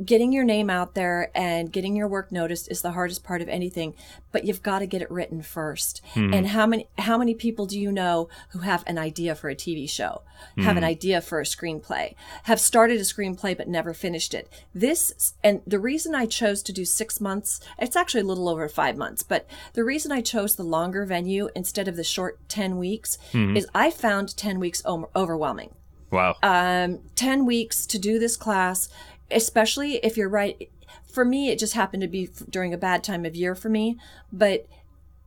[0.04, 3.48] getting your name out there and getting your work noticed is the hardest part of
[3.48, 3.94] anything
[4.30, 6.34] but you've got to get it written first hmm.
[6.34, 9.54] and how many how many people do you know who have an idea for a
[9.54, 10.22] tv show
[10.54, 10.62] hmm.
[10.62, 10.88] have an hmm.
[10.88, 15.78] idea for a screenplay have started a screenplay but never finished it this and the
[15.78, 19.48] reason i chose to do six months it's actually a little over five months but
[19.72, 23.56] the reason i chose the longer venue instead of the short 10 weeks hmm.
[23.56, 25.74] is i found 10 weeks overwhelming
[26.10, 26.36] Wow.
[26.42, 28.88] Um, 10 weeks to do this class
[29.30, 30.70] especially if you're right.
[31.06, 33.96] For me, it just happened to be during a bad time of year for me,
[34.32, 34.66] but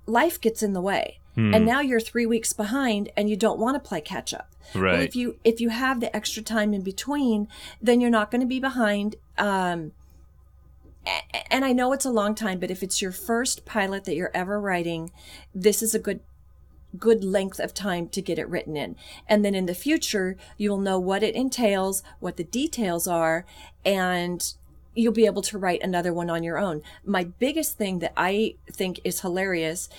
[0.06, 1.20] life gets in the way.
[1.36, 1.54] Hmm.
[1.54, 4.56] And now you're three weeks behind and you don't want to play catch up.
[4.76, 4.94] Right.
[4.94, 7.48] Well, if you if you have the extra time in between,
[7.82, 9.16] then you're not going to be behind.
[9.38, 9.94] Um,
[11.50, 14.32] and I know it's a long time, but if it's your first pilot that you're
[14.34, 15.12] ever writing,
[15.56, 16.20] this is a good
[16.98, 18.96] good length of time to get it written in.
[19.28, 23.46] And then in the future, you'll know what it entails, what the details are,
[23.86, 24.54] and
[24.96, 26.82] you'll be able to write another one on your own.
[27.06, 29.90] My biggest thing that I think is hilarious,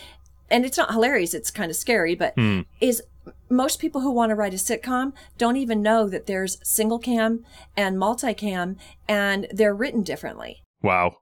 [0.51, 2.63] and it's not hilarious, it's kind of scary, but hmm.
[2.81, 3.03] is
[3.49, 7.45] most people who want to write a sitcom don't even know that there's single cam
[7.77, 8.77] and multicam
[9.09, 10.63] and they're written differently.
[10.83, 11.17] Wow.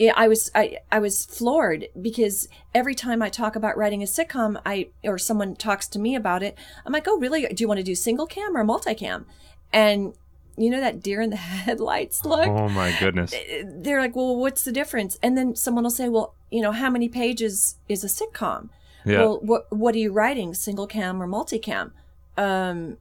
[0.00, 4.60] I was I, I was floored because every time I talk about writing a sitcom,
[4.64, 6.56] I or someone talks to me about it,
[6.86, 7.46] I'm like, oh really?
[7.46, 9.24] Do you want to do single cam or multicam?
[9.72, 10.14] And
[10.56, 12.46] you know that deer in the headlights look.
[12.46, 13.34] Oh my goodness.
[13.64, 15.18] They're like, well, what's the difference?
[15.22, 18.68] And then someone will say, well, you know, how many pages is a sitcom?
[19.04, 19.20] Yeah.
[19.20, 21.90] Well, what what are you writing, single cam or multicam?
[22.36, 22.98] Um,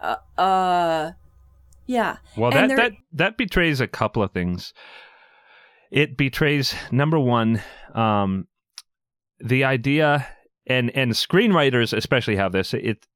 [0.00, 1.12] uh, uh
[1.86, 2.18] yeah.
[2.36, 4.72] Well, And that, that that betrays a couple of things.
[5.90, 7.62] It betrays number one,
[7.94, 8.46] um,
[9.40, 10.26] the idea,
[10.66, 12.74] and and screenwriters especially have this.
[12.74, 13.06] It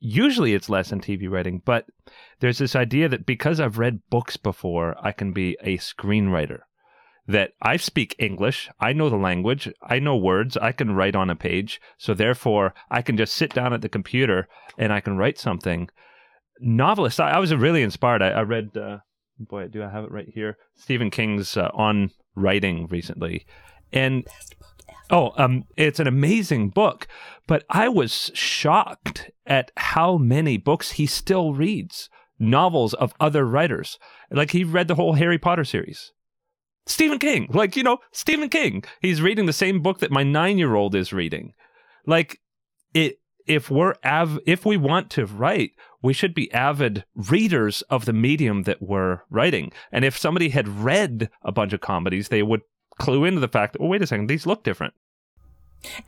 [0.00, 1.86] usually it's less in TV writing, but
[2.40, 6.60] there's this idea that because I've read books before, I can be a screenwriter.
[7.26, 11.30] That I speak English, I know the language, I know words, I can write on
[11.30, 15.16] a page, so therefore I can just sit down at the computer and I can
[15.16, 15.90] write something
[16.58, 17.20] novelist.
[17.20, 18.20] I, I was really inspired.
[18.20, 18.98] I, I read, uh,
[19.40, 20.56] boy, do I have it right here?
[20.76, 23.46] Stephen King's uh, On Writing recently,
[23.92, 24.26] and
[25.10, 27.08] oh, um, it's an amazing book.
[27.46, 33.98] But I was shocked at how many books he still reads, novels of other writers.
[34.30, 36.12] Like he read the whole Harry Potter series.
[36.86, 38.84] Stephen King, like you know, Stephen King.
[39.00, 41.52] He's reading the same book that my nine-year-old is reading.
[42.06, 42.40] Like
[42.94, 45.72] it if we're av if we want to write
[46.02, 50.68] we should be avid readers of the medium that we're writing and if somebody had
[50.68, 52.62] read a bunch of comedies they would
[52.98, 54.94] clue into the fact that oh wait a second these look different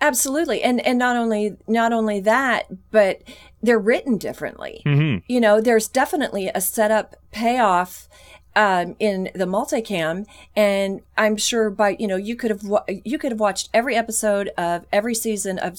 [0.01, 0.63] Absolutely.
[0.63, 3.23] And and not only not only that, but
[3.63, 4.83] they're written differently.
[4.85, 5.19] mm-hmm.
[5.27, 8.09] You know, there's definitely a setup payoff
[8.55, 13.19] um, in the multicam, and I'm sure by you know you could have wa- you
[13.19, 15.79] could have watched every episode of every season of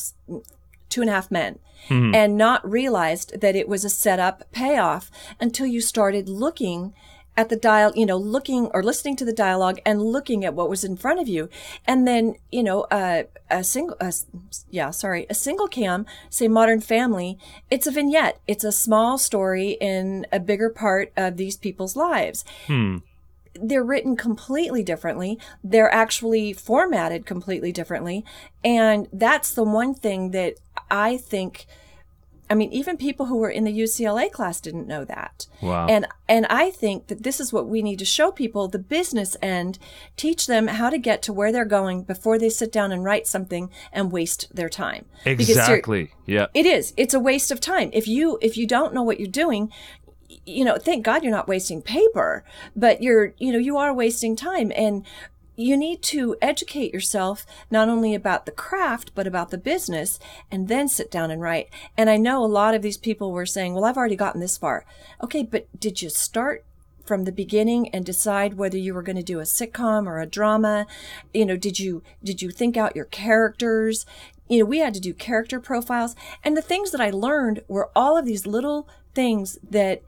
[0.94, 2.16] Two and a Half Men, Mhm.
[2.16, 6.94] and not realized that it was a setup payoff until you started looking
[7.36, 10.70] at the dial, you know, looking or listening to the dialogue and looking at what
[10.70, 11.50] was in front of you.
[11.88, 14.12] And then, you know, uh, a single, uh,
[14.70, 17.40] yeah, sorry, a single cam, say Modern Family,
[17.72, 18.40] it's a vignette.
[18.48, 22.98] It's a small story in a bigger part of these people's lives hmm.
[23.56, 25.38] they're written completely differently.
[25.64, 28.26] They're actually formatted completely differently.
[28.64, 30.56] And that's the one thing that
[30.90, 31.66] I think,
[32.50, 35.48] I mean, even people who were in the UCLA class didn't know that.
[35.62, 38.80] wow And, and I think that this is what we need to show people the
[38.80, 39.80] business end,
[40.18, 43.28] teach them how to get to where they're going before they sit down and write
[43.28, 45.06] something and waste their time.
[45.26, 46.94] Exactly yeah it is.
[46.98, 47.90] It's a waste of time.
[47.94, 49.72] If you if you don't know what you're doing,
[50.46, 52.44] you know, thank God you're not wasting paper,
[52.76, 55.06] but you're, you know, you are wasting time and
[55.56, 60.20] you need to educate yourself not only about the craft but about the business
[60.52, 61.70] and then sit down and write.
[61.98, 64.58] And I know a lot of these people were saying, "Well, I've already gotten this
[64.58, 64.86] far."
[65.22, 66.66] Okay, but did you start
[67.06, 70.26] from the beginning and decide whether you were going to do a sitcom or a
[70.26, 70.88] drama
[71.34, 74.06] you know did you did you think out your characters
[74.48, 77.92] you know we had to do character profiles and the things that i learned were
[77.96, 80.02] all of these little things that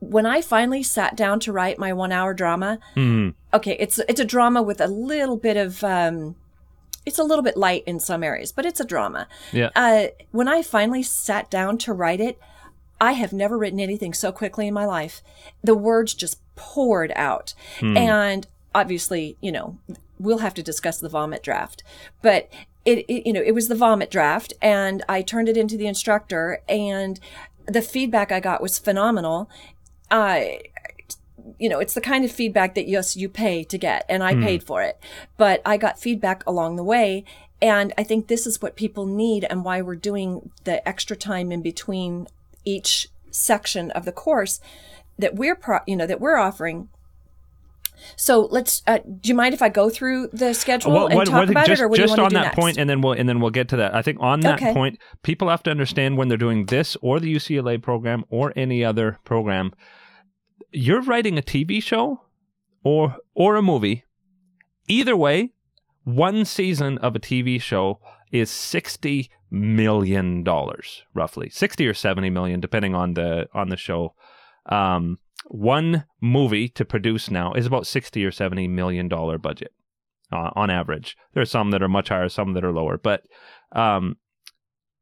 [0.00, 3.30] when i finally sat down to write my one hour drama Hmm.
[3.52, 6.36] okay it's it's a drama with a little bit of um
[7.06, 10.46] it's a little bit light in some areas but it's a drama yeah uh, when
[10.48, 12.38] I finally sat down to write it,
[13.00, 15.22] I have never written anything so quickly in my life.
[15.62, 17.54] The words just poured out.
[17.96, 19.78] And obviously, you know,
[20.18, 21.82] we'll have to discuss the vomit draft,
[22.22, 22.50] but
[22.84, 25.86] it, it, you know, it was the vomit draft and I turned it into the
[25.86, 27.18] instructor and
[27.66, 29.48] the feedback I got was phenomenal.
[30.10, 30.60] I,
[31.58, 34.34] you know, it's the kind of feedback that yes, you pay to get, and I
[34.34, 34.98] paid for it.
[35.36, 37.24] But I got feedback along the way.
[37.60, 41.50] And I think this is what people need and why we're doing the extra time
[41.50, 42.28] in between
[42.64, 44.60] each section of the course
[45.18, 46.88] that we're, pro- you know, that we're offering.
[48.14, 51.66] So let's, uh, do you mind if I go through the schedule and talk about
[51.66, 52.56] just, it or what do you just on that next?
[52.56, 53.92] point, and then we'll and then we'll get to that.
[53.92, 54.72] I think on that Okay.
[54.72, 58.84] point, people have to understand when they're doing this or the UCLA program or any
[58.84, 59.72] other program,
[60.72, 62.22] you're writing a TV show
[62.82, 64.04] or or a movie.
[64.88, 65.52] Either way,
[66.04, 68.00] one season of a TV show
[68.32, 74.14] is sixty million dollars, roughly sixty or seventy million, depending on the on the show.
[74.66, 79.72] Um, one movie to produce now is about sixty or seventy million dollar budget
[80.32, 81.16] uh, on average.
[81.32, 83.22] There are some that are much higher, some that are lower, but
[83.72, 84.16] um,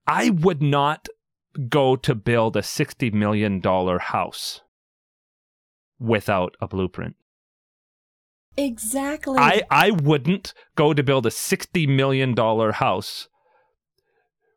[0.07, 1.09] I would not
[1.69, 4.61] go to build a sixty million dollar house
[5.99, 7.17] without a blueprint.
[8.57, 9.39] Exactly.
[9.39, 13.29] I I wouldn't go to build a sixty million dollar house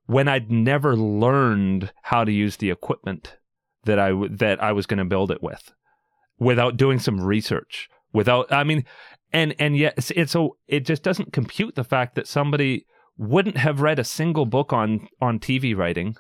[0.06, 3.38] when I'd never learned how to use the equipment
[3.84, 5.72] that I w- that I was going to build it with,
[6.40, 7.90] without doing some research.
[8.12, 8.86] Without, I mean,
[9.32, 12.86] and and yet it's, it's so it just doesn't compute the fact that somebody
[13.18, 16.16] wouldn't have read a single book on on TV writing,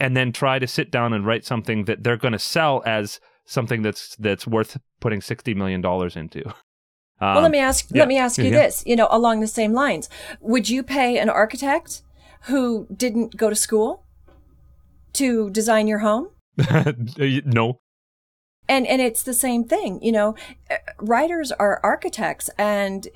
[0.00, 3.20] and then try to sit down and write something that they're going to sell as
[3.46, 6.46] something that's that's worth putting 60 million dollars into.
[6.48, 6.54] Um,
[7.20, 8.50] well, let me ask yeah, let me ask you yeah.
[8.50, 10.08] this, you know, along the same lines.
[10.40, 12.02] Would you pay an architect
[12.42, 14.04] who didn't go to school
[15.14, 16.28] to design your home?
[17.18, 17.80] no.
[18.68, 20.34] And and it's the same thing, you know,
[20.98, 23.08] writers are architects and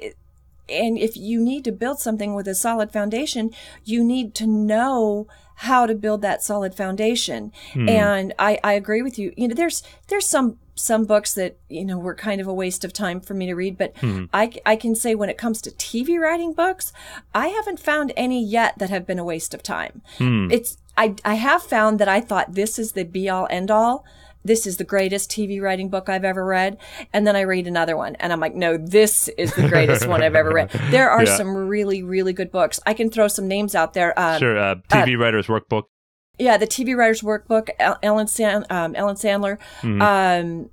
[0.69, 3.51] and if you need to build something with a solid foundation,
[3.85, 5.27] you need to know
[5.61, 7.53] how to build that solid foundation.
[7.75, 7.87] Hmm.
[7.87, 9.35] And I, I agree with you.
[9.37, 12.83] You know, there's there's some some books that you know were kind of a waste
[12.83, 14.25] of time for me to read, but hmm.
[14.33, 16.95] I I can say when it comes to TV writing books,
[17.35, 20.01] I haven't found any yet that have been a waste of time.
[20.17, 20.49] Hmm.
[20.51, 24.07] It's I I have found that I thought this is the be all end all
[24.45, 26.79] this is the greatest TV writing book I've ever read.
[27.13, 30.23] And then I read another one and I'm like, no, this is the greatest one
[30.23, 30.71] I've ever read.
[30.91, 31.37] There are yeah.
[31.37, 32.81] some really, really good books.
[32.85, 34.19] I can throw some names out there.
[34.19, 34.59] Um, sure.
[34.59, 35.85] Uh, TV uh, Writer's Workbook.
[36.39, 37.69] Yeah, the TV Writer's Workbook,
[38.03, 39.59] Ellen, San, um, Ellen Sandler.
[39.83, 40.03] Mm-hmm.
[40.03, 40.71] Um,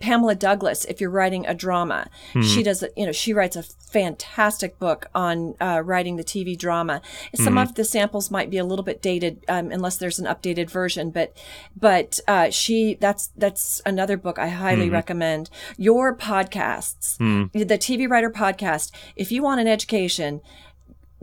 [0.00, 2.42] Pamela Douglas, if you're writing a drama, mm-hmm.
[2.42, 7.00] she does, you know, she writes a fantastic book on uh, writing the TV drama.
[7.34, 7.58] Some mm-hmm.
[7.58, 11.10] of the samples might be a little bit dated, um, unless there's an updated version,
[11.10, 11.36] but,
[11.78, 14.94] but, uh, she, that's, that's another book I highly mm-hmm.
[14.94, 15.50] recommend.
[15.76, 17.44] Your podcasts, hmm.
[17.52, 20.40] the TV Writer podcast, if you want an education,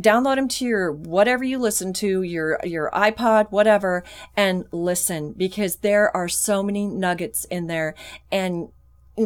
[0.02, 4.04] download them to your whatever you listen to, your your iPod, whatever,
[4.36, 7.96] and listen because there are so many nuggets in there.
[8.32, 8.70] And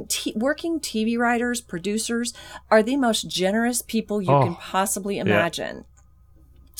[0.07, 2.33] T- working TV writers, producers
[2.69, 5.77] are the most generous people you oh, can possibly imagine.
[5.77, 6.01] Yeah.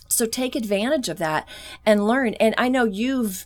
[0.08, 1.48] So take advantage of that
[1.86, 2.36] and learn.
[2.36, 3.46] And I know you've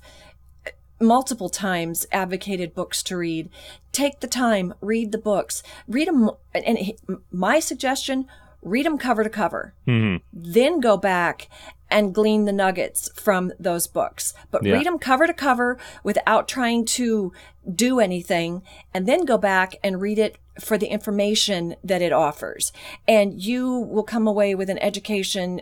[0.68, 0.70] uh,
[1.02, 3.50] multiple times advocated books to read.
[3.92, 6.30] Take the time, read the books, read them.
[6.54, 6.94] And
[7.32, 8.28] my suggestion,
[8.66, 10.18] read them cover to cover, mm-hmm.
[10.34, 11.48] then go back
[11.90, 14.34] and glean the nuggets from those books.
[14.52, 14.74] But yeah.
[14.74, 17.32] read them cover to cover without trying to
[17.74, 18.64] do anything,
[18.94, 22.74] and then go back and read it for the information that it offers.
[23.08, 25.62] And you will come away with an education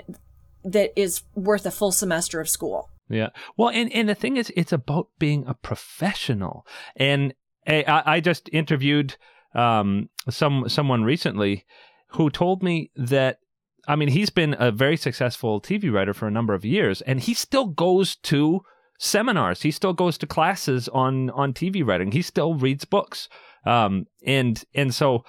[0.63, 2.89] that is worth a full semester of school.
[3.09, 3.29] Yeah.
[3.57, 6.65] Well, and, and the thing is, it's about being a professional.
[6.95, 7.33] And
[7.67, 9.17] I, I just interviewed
[9.55, 11.65] um, some someone recently
[12.13, 13.39] who told me that
[13.87, 17.19] I mean, he's been a very successful TV writer for a number of years, and
[17.19, 18.61] he still goes to
[18.97, 19.61] seminars.
[19.61, 22.11] He still goes to classes on on TV writing.
[22.11, 23.27] He still reads books,
[23.65, 25.25] um, and and so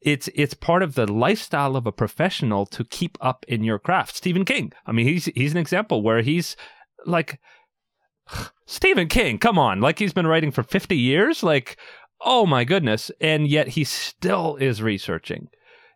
[0.00, 4.16] it's it's part of the lifestyle of a professional to keep up in your craft.
[4.16, 4.72] Stephen King.
[4.84, 6.56] I mean, he's he's an example where he's
[7.06, 7.40] like
[8.66, 9.38] Stephen King.
[9.38, 11.44] Come on, like he's been writing for fifty years.
[11.44, 11.76] Like,
[12.20, 15.48] oh my goodness, and yet he still is researching.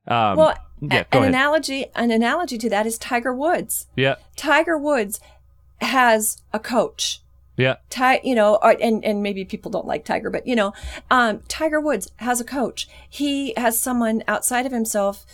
[0.07, 1.29] Um, well, yeah, an ahead.
[1.29, 3.87] analogy an analogy to that is Tiger Woods.
[3.97, 5.21] Yeah, Tiger Woods
[5.81, 7.23] has a coach.
[7.57, 10.75] Yeah, Ty, you know, and and maybe people don't like Tiger, but you know,
[11.11, 12.89] um, Tiger Woods has a coach.
[13.09, 15.25] He has someone outside of himself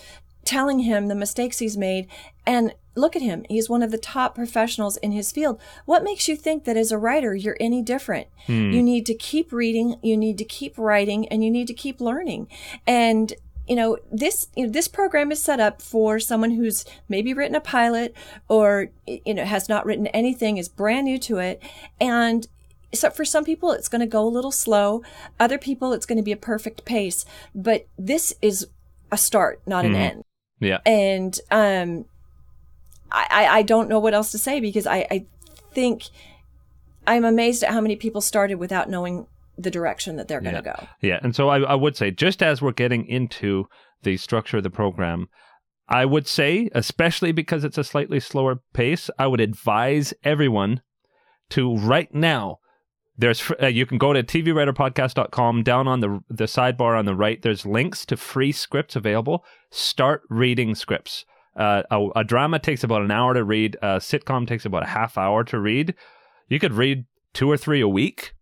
[0.45, 2.07] telling him the mistakes he's made
[2.47, 3.45] and look at him.
[3.49, 5.61] He's one of the top professionals in his field.
[5.85, 8.29] What makes you think that as a writer, you're any different?
[8.47, 8.71] Hmm.
[8.71, 12.01] You need to keep reading, you need to keep writing, and you need to keep
[12.01, 12.49] learning.
[12.87, 13.33] And
[13.69, 17.55] you know this you know, this program is set up for someone who's maybe written
[17.55, 18.15] a pilot
[18.49, 21.63] or you know has not written anything is brand new to it.
[22.01, 22.47] And
[22.95, 25.03] so for some people it's going to go a little slow.
[25.39, 27.25] Other people it's going to be a perfect pace.
[27.55, 28.67] But this is
[29.11, 30.01] a start not an mm-hmm.
[30.01, 30.25] end.
[30.61, 30.79] Yeah.
[30.85, 32.07] And um
[33.15, 35.27] I, I don't know what else to say because I, I
[35.73, 36.05] think
[37.07, 39.27] I'm amazed at how many people started without knowing
[39.59, 40.87] the direction that they're going to go.
[41.01, 41.19] Yeah.
[41.23, 43.67] And so I, I would say, just as we're getting into
[44.03, 45.29] the structure of the program,
[45.89, 50.81] I would say, especially because it's a slightly slower pace, I would advise everyone
[51.51, 52.59] to right now.
[53.17, 57.41] There's uh, you can go to tvwriterpodcast.com down on the the sidebar on the right.
[57.43, 59.45] There's links to free scripts available.
[59.71, 61.27] Start reading scripts.
[61.55, 63.77] Uh, a, a drama takes about an hour to read.
[63.83, 65.95] A sitcom takes about a half hour to read.
[66.49, 68.33] You could read two or three a week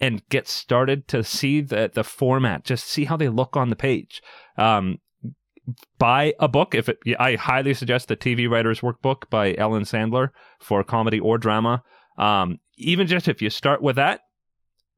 [0.00, 3.76] and get started to see the the format, just see how they look on the
[3.76, 4.22] page.
[4.56, 4.98] Um,
[5.98, 6.98] buy a book if it.
[7.18, 10.30] I highly suggest the TV Writer's Workbook by Ellen Sandler
[10.60, 11.82] for comedy or drama.
[12.18, 14.20] Um, even just if you start with that,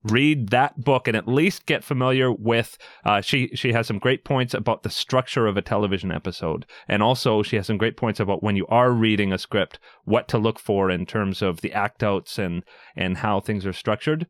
[0.04, 4.24] read that book and at least get familiar with uh, she she has some great
[4.24, 8.20] points about the structure of a television episode and also she has some great points
[8.20, 11.72] about when you are reading a script what to look for in terms of the
[11.72, 12.62] act outs and
[12.96, 14.26] and how things are structured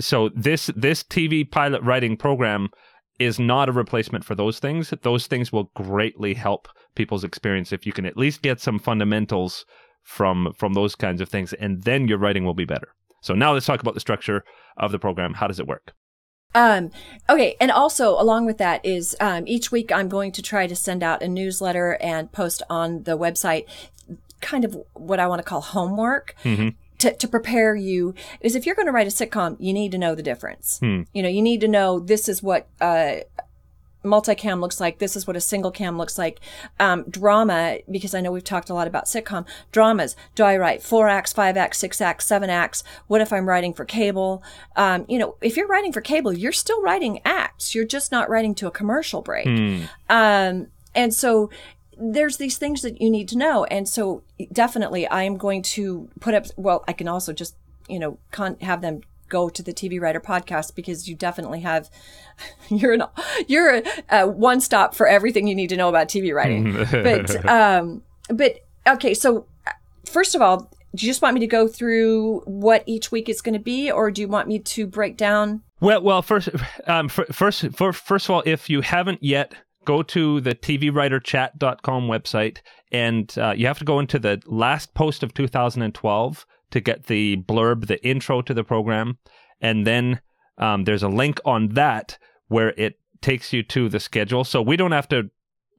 [0.00, 2.70] so this this TV pilot writing program
[3.18, 4.92] is not a replacement for those things.
[5.02, 9.64] Those things will greatly help people's experience if you can at least get some fundamentals
[10.02, 12.88] from from those kinds of things, and then your writing will be better.
[13.20, 14.44] So now let's talk about the structure
[14.76, 15.34] of the program.
[15.34, 15.92] How does it work?
[16.54, 16.90] Um,
[17.28, 17.56] okay.
[17.60, 21.02] And also along with that is, um, each week I'm going to try to send
[21.02, 23.66] out a newsletter and post on the website
[24.40, 26.34] kind of what I want to call homework.
[26.44, 26.68] Mm-hmm.
[26.98, 29.98] To, to prepare you is if you're going to write a sitcom, you need to
[29.98, 30.78] know the difference.
[30.80, 31.02] Hmm.
[31.12, 33.18] You know, you need to know this is what, uh,
[34.04, 34.98] multicam looks like.
[34.98, 36.40] This is what a single cam looks like.
[36.78, 40.16] Um, drama, because I know we've talked a lot about sitcom dramas.
[40.34, 42.82] Do I write four acts, five acts, six acts, seven acts?
[43.06, 44.42] What if I'm writing for cable?
[44.76, 47.74] Um, you know, if you're writing for cable, you're still writing acts.
[47.74, 49.46] You're just not writing to a commercial break.
[49.46, 49.82] Hmm.
[50.08, 51.50] Um, and so
[51.98, 53.64] there's these things that you need to know.
[53.64, 54.22] And so
[54.52, 57.56] definitely I am going to put up, well, I can also just,
[57.88, 61.90] you know, con- have them go to the TV Writer podcast because you definitely have,
[62.68, 63.04] you're an,
[63.46, 66.72] you're a, a one stop for everything you need to know about TV writing.
[66.90, 69.14] but, um, but okay.
[69.14, 69.46] So
[70.06, 73.42] first of all, do you just want me to go through what each week is
[73.42, 75.62] going to be, or do you want me to break down?
[75.80, 76.48] Well, well, first,
[76.86, 79.54] um, f- first, for, first of all, if you haven't yet,
[79.88, 82.58] go to the tvwriterchat.com website,
[82.92, 87.38] and uh, you have to go into the last post of 2012 to get the
[87.48, 89.16] blurb, the intro to the program,
[89.62, 90.20] and then
[90.58, 92.18] um, there's a link on that
[92.48, 94.44] where it takes you to the schedule.
[94.44, 95.30] So we don't have to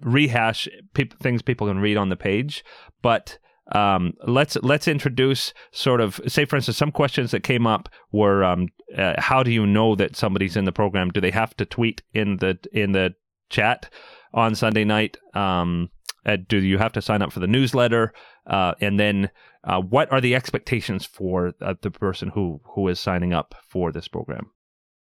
[0.01, 2.65] rehash peop things people can read on the page,
[3.03, 3.37] but
[3.73, 8.43] um, let's let's introduce sort of say for instance some questions that came up were
[8.43, 11.11] um, uh, how do you know that somebody's in the program?
[11.11, 13.13] Do they have to tweet in the in the
[13.49, 13.89] chat
[14.33, 15.17] on Sunday night?
[15.33, 15.89] Um,
[16.47, 18.13] do you have to sign up for the newsletter?
[18.45, 19.29] Uh, and then
[19.63, 23.91] uh, what are the expectations for uh, the person who who is signing up for
[23.91, 24.51] this program?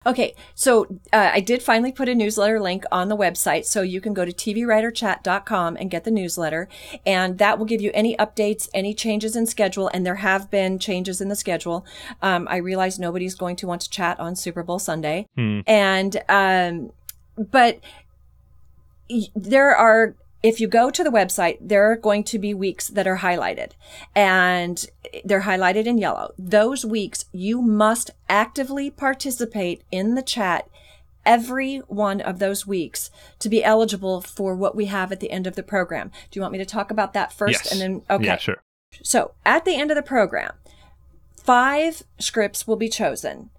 [0.06, 4.00] Okay, so uh, I did finally put a newsletter link on the website, so you
[4.00, 6.70] can go to tvwriterchat.com and get the newsletter,
[7.06, 10.80] and that will give you any updates, any changes in schedule, and there have been
[10.80, 11.86] changes in the schedule.
[12.22, 15.62] Um, I realize nobody's going to want to chat on Super Bowl Sunday, Hmm.
[15.68, 16.92] and um,
[17.52, 17.80] but
[19.36, 23.08] there are if you go to the website, there are going to be weeks that
[23.08, 23.72] are highlighted
[24.16, 24.86] and
[25.26, 26.34] they're highlighted in yellow.
[26.38, 30.70] Those weeks, you must actively participate in the chat
[31.26, 35.46] every one of those weeks to be eligible for what we have at the end
[35.46, 36.10] of the program.
[36.32, 37.72] Do you want me to talk about that first Yes.
[37.74, 38.26] and then, okay.
[38.26, 38.64] Yeah, sure.
[39.04, 40.54] So at the end of the program,
[41.36, 43.50] five scripts will be chosen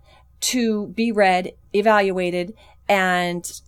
[0.40, 2.54] to be read, evaluated,
[2.88, 3.60] and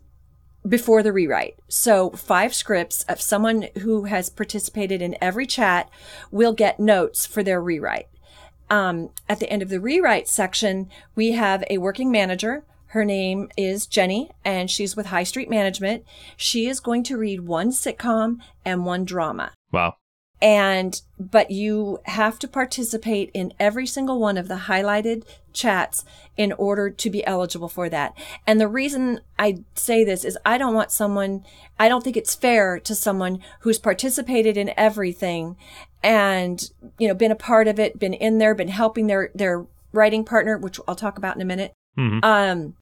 [0.67, 1.57] before the rewrite.
[1.69, 5.91] So five scripts of someone who has participated in every chat
[6.31, 8.09] will get notes for their rewrite.
[8.71, 12.65] Um, at the end of the rewrite section, we have a working manager.
[12.87, 16.05] Her name is Jenny and she's with High Street Management.
[16.37, 19.97] She is going to read one sitcom and one drama Wow.
[20.43, 25.23] And but you have to participate in every single one of the highlighted
[25.53, 26.05] chats
[26.37, 28.13] in order to be eligible for that
[28.47, 31.45] and the reason i say this is i don't want someone
[31.79, 35.57] i don't think it's fair to someone who's participated in everything
[36.03, 39.65] and you know been a part of it been in there been helping their their
[39.93, 42.25] writing partner which i'll talk about in a minute Mhm.
[42.25, 42.75] um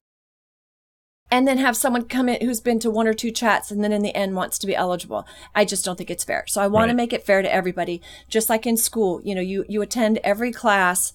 [1.31, 3.93] and then have someone come in who's been to one or two chats and then
[3.93, 5.25] in the end wants to be eligible.
[5.55, 6.43] I just don't think it's fair.
[6.47, 8.01] So I want to make it fair to everybody.
[8.27, 11.13] Just like in school, you know, you, you attend every class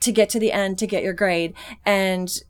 [0.00, 1.52] to get to the end to get your grade.
[1.84, 2.42] And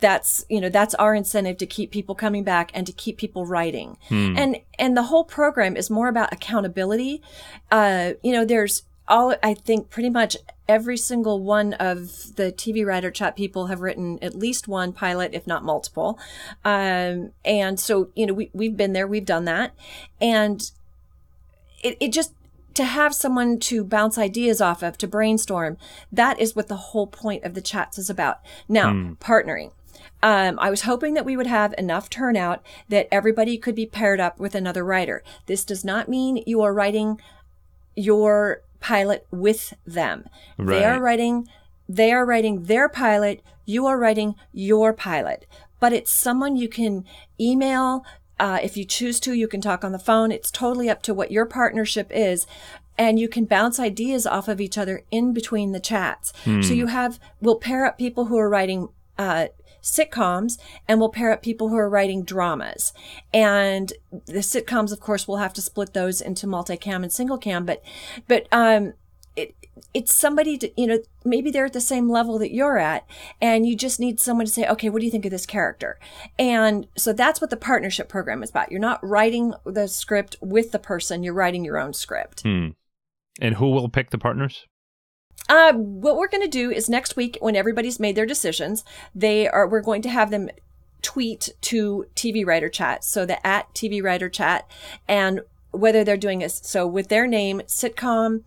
[0.00, 3.46] that's, you know, that's our incentive to keep people coming back and to keep people
[3.46, 3.96] writing.
[4.36, 7.22] And, and the whole program is more about accountability.
[7.70, 10.36] Uh, you know, there's all, I think pretty much
[10.68, 15.32] every single one of the TV writer chat people have written at least one pilot,
[15.34, 16.18] if not multiple.
[16.64, 19.74] Um, and so, you know, we, we've been there, we've done that.
[20.20, 20.70] And
[21.82, 22.34] it, it just,
[22.74, 25.78] to have someone to bounce ideas off of, to brainstorm,
[26.12, 28.40] that is what the whole point of the chats is about.
[28.68, 29.72] Now, partnering.
[30.22, 34.20] Um, I was hoping that we would have enough turnout that everybody could be paired
[34.20, 35.22] up with another writer.
[35.46, 37.20] This does not mean you are writing
[37.94, 40.28] your pilot with them.
[40.58, 41.48] They are writing,
[41.88, 43.42] they are writing their pilot.
[43.64, 45.46] You are writing your pilot,
[45.80, 47.04] but it's someone you can
[47.40, 48.04] email.
[48.38, 50.30] Uh, if you choose to, you can talk on the phone.
[50.30, 52.46] It's totally up to what your partnership is.
[52.98, 56.32] And you can bounce ideas off of each other in between the chats.
[56.62, 59.48] So you have, we'll pair up people who are writing, uh,
[59.86, 60.58] sitcoms
[60.88, 62.92] and we'll pair up people who are writing dramas.
[63.32, 63.92] And
[64.26, 67.82] the sitcoms, of course, we'll have to split those into multicam and single cam, but,
[68.26, 68.94] but, um,
[69.36, 69.54] it,
[69.92, 73.06] it's somebody to, you know, maybe they're at the same level that you're at
[73.40, 75.98] and you just need someone to say, okay, what do you think of this character?
[76.38, 78.72] And so that's what the partnership program is about.
[78.72, 82.42] You're not writing the script with the person, you're writing your own script.
[82.42, 82.68] Hmm.
[83.40, 84.66] And who will pick the partners?
[85.48, 88.84] Uh, what we're going to do is next week, when everybody's made their decisions,
[89.14, 90.48] they are we're going to have them
[91.02, 94.68] tweet to TV Writer Chat, so the at TV Writer Chat,
[95.06, 95.40] and
[95.70, 98.42] whether they're doing it so with their name, sitcom,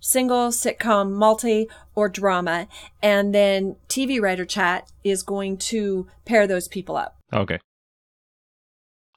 [0.00, 2.68] single, sitcom, multi, or drama,
[3.02, 7.16] and then TV Writer Chat is going to pair those people up.
[7.32, 7.58] Okay.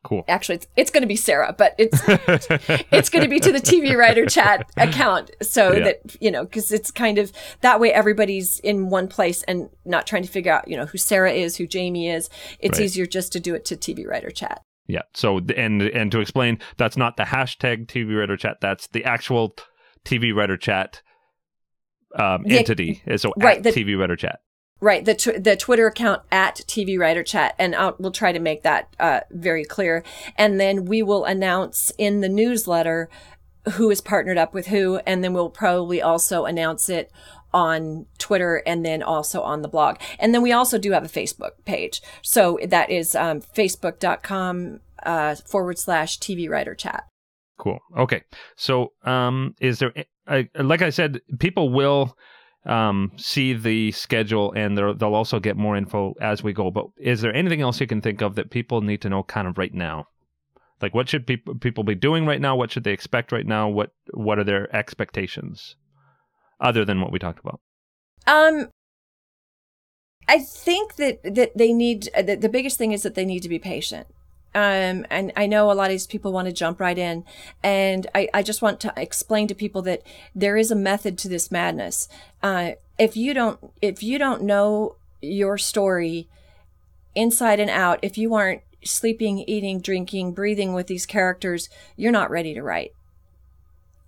[0.08, 0.24] Cool.
[0.30, 3.60] Actually, it's, it's going to be Sarah, but it's it's going to be to the
[3.60, 5.84] TV writer chat account, so Yeah.
[5.84, 10.08] that you know, because it's kind of that way everybody's in one place and not
[10.08, 12.30] trying to figure out you know who Sarah is, who Jamie is.
[12.62, 12.86] It's Right.
[12.86, 14.62] easier just to do it to TV writer chat.
[14.88, 15.01] Yeah.
[15.14, 18.60] So and and to explain, that's not the hashtag TV writer chat.
[18.62, 19.55] That's the actual
[20.05, 21.01] TV writer chat
[22.16, 23.03] um, The- entity.
[23.18, 24.39] So right, at the- TV writer chat.
[24.80, 28.40] Right, the tw- the Twitter account at TV Writer Chat, and I'll, we'll try to
[28.40, 30.04] make that uh, very clear.
[30.38, 33.10] And then we will announce in the newsletter
[33.74, 37.12] who is partnered up with who, and then we'll probably also announce it
[37.54, 39.98] on Twitter and then also on the blog.
[40.20, 45.36] And then we also do have a Facebook page, so that is um, facebook.com uh,
[45.36, 47.06] forward slash TV Writer Chat.
[47.58, 47.80] Cool.
[47.98, 48.22] Okay.
[48.56, 49.92] So, um, is there,
[50.60, 52.16] like I said, people will
[52.68, 56.70] um, see the schedule and they'll also get more info as we go.
[56.70, 59.47] But is there anything else you can think of that people need to know kind
[59.47, 60.07] of right now?
[60.82, 62.55] Like, what should people people be doing right now?
[62.55, 63.68] What should they expect right now?
[63.68, 65.76] What what are their expectations,
[66.59, 67.59] other than what we talked about?
[68.28, 68.68] Um,
[70.28, 73.41] I think that that they need uh, the, the biggest thing is that they need
[73.41, 74.07] to be patient.
[74.58, 77.26] Um, and I know a lot of these people want to jump right in,
[77.62, 80.01] and I, I just want to explain to people that
[80.34, 82.10] there is a method to this madness.
[82.41, 86.28] Uh, if you don't if you don't know your story
[87.14, 92.32] inside and out, if you aren't sleeping, eating, drinking, breathing with these characters, you're not
[92.32, 92.93] ready to write.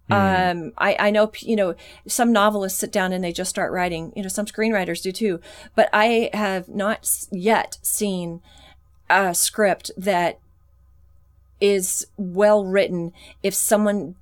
[0.09, 1.75] Um, I, I know, you know,
[2.07, 5.39] some novelists sit down and they just start writing, you know, some screenwriters do too,
[5.75, 8.41] but I have not yet seen
[9.09, 10.39] a script that
[11.61, 13.11] is well written
[13.43, 14.15] if someone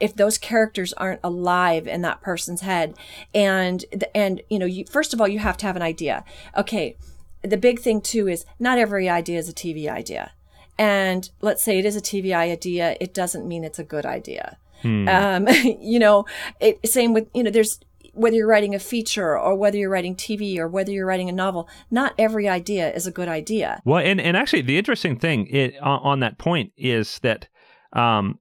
[0.00, 2.94] if those characters aren't alive in that person's head.
[3.34, 3.84] And
[4.14, 6.24] and you know you first of all you have to have an idea.
[6.56, 6.96] Okay
[7.42, 10.32] the big thing too is not every idea is a tv idea.
[10.78, 14.56] And let's say it is a tv idea it doesn't mean it's a good idea.
[14.82, 15.46] Um,
[15.80, 16.26] you know
[16.58, 17.80] it, same with you know there's
[18.12, 21.32] whether you're writing a feature or whether you're writing tv or whether you're writing a
[21.32, 25.46] novel not every idea is a good idea Well, and, and actually, the interesting thing
[25.48, 27.48] it, on, on that point is that
[27.92, 28.38] um,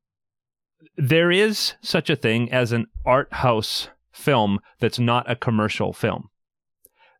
[0.97, 6.30] there is such a thing as an art house film that's not a commercial film.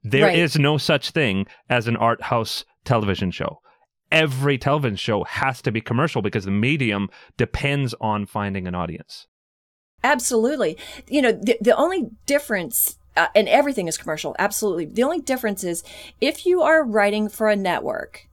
[0.04, 0.62] There is Right.
[0.62, 3.60] no such thing as an art house television show.
[4.12, 9.28] Every television show has to be commercial because the medium depends on finding an audience.
[10.04, 10.78] Absolutely.
[11.08, 14.86] You know, the, the only difference, uh, and everything is commercial, absolutely.
[14.86, 15.84] The only difference is
[16.22, 18.28] if you are writing for a network,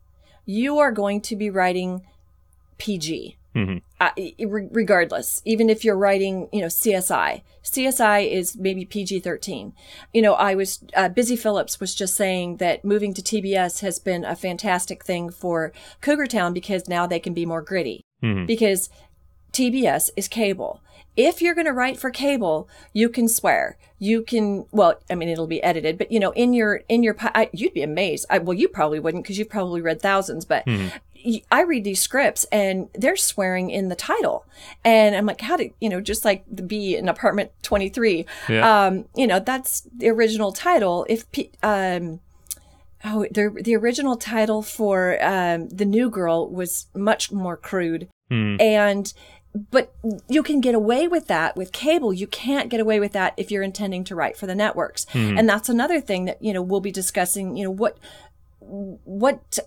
[0.45, 2.03] you are going to be writing
[2.79, 3.37] PG.
[3.55, 3.81] Mhm.
[3.99, 9.73] Uh, re- regardless, even if you're writing, you know, CSI, CSI is maybe PG 13.
[10.13, 13.99] You know, I was, uh, Busy Phillips was just saying that moving to TBS has
[13.99, 18.47] been a fantastic thing for Cougar Town because now they can be more gritty Mhm.
[18.47, 18.91] because
[19.53, 20.81] TBS is cable.
[21.17, 23.79] If you're going to write for cable, you can swear.
[23.99, 27.17] You can, well, I mean, it'll be edited, but you know, in your, in your,
[27.21, 28.27] I, you'd be amazed.
[28.29, 30.65] I, well, you probably wouldn't because you've probably read thousands, but
[31.51, 34.45] I read these scripts and they're swearing in the title.
[34.85, 38.87] And I'm like, how did, you know, just like the B in apartment 23, Yeah.
[38.87, 41.07] um, you know, that's the original title.
[41.09, 41.25] If,
[41.63, 42.21] um,
[43.05, 48.57] Oh, the the original title for um, the new girl was much more crude, Hmm.
[48.59, 49.13] and
[49.71, 49.95] but
[50.29, 52.13] you can get away with that with cable.
[52.13, 55.49] You can't get away with that if you're intending to write for the networks, and
[55.49, 57.57] that's another thing that you know we'll be discussing.
[57.57, 57.99] You know what
[58.61, 59.59] what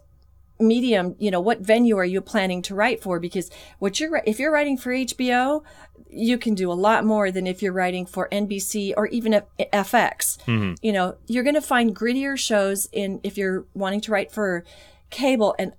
[0.62, 3.20] medium you know what venue are you planning to write for?
[3.20, 5.64] Because what you're if you're writing for HBO
[6.12, 9.44] you can do a lot more than if you're writing for NBC or even F-
[9.72, 10.38] FX
[10.82, 14.64] you know you're going to find grittier shows in if you're wanting to write for
[15.12, 15.56] cable.
[15.58, 15.74] And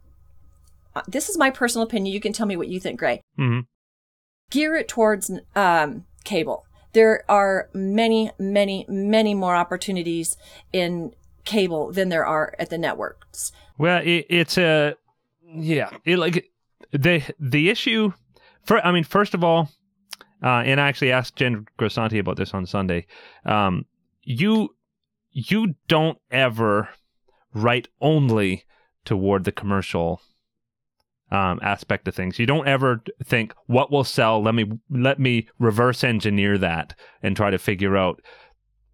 [0.96, 2.12] uh, this is my personal opinion.
[2.14, 3.20] You can tell me what you think Gray.
[3.38, 3.66] Mhm.
[4.50, 10.36] Gear it towards um, cable there are many many many more opportunities
[10.72, 11.12] in
[11.44, 14.94] cable than there are at the networks Well, it, it's a
[15.54, 15.90] yeah.
[16.04, 16.50] It like
[16.92, 18.12] the the issue
[18.64, 19.70] for I mean, first of all,
[20.42, 23.06] uh, and I actually asked Jen Grassanti about this on Sunday.
[23.44, 23.86] Um,
[24.22, 24.74] you
[25.32, 26.90] you don't ever
[27.54, 28.64] write only
[29.04, 30.20] toward the commercial
[31.30, 32.38] um, aspect of things.
[32.38, 34.42] You don't ever think what will sell.
[34.42, 38.20] Let me let me reverse engineer that and try to figure out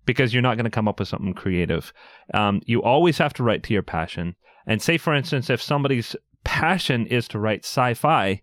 [0.04, 1.92] because you're not going to come up with something creative.
[2.32, 4.36] Um, you always have to write to your passion.
[4.66, 8.42] And say, for instance, if somebody's passion is to write sci-fi,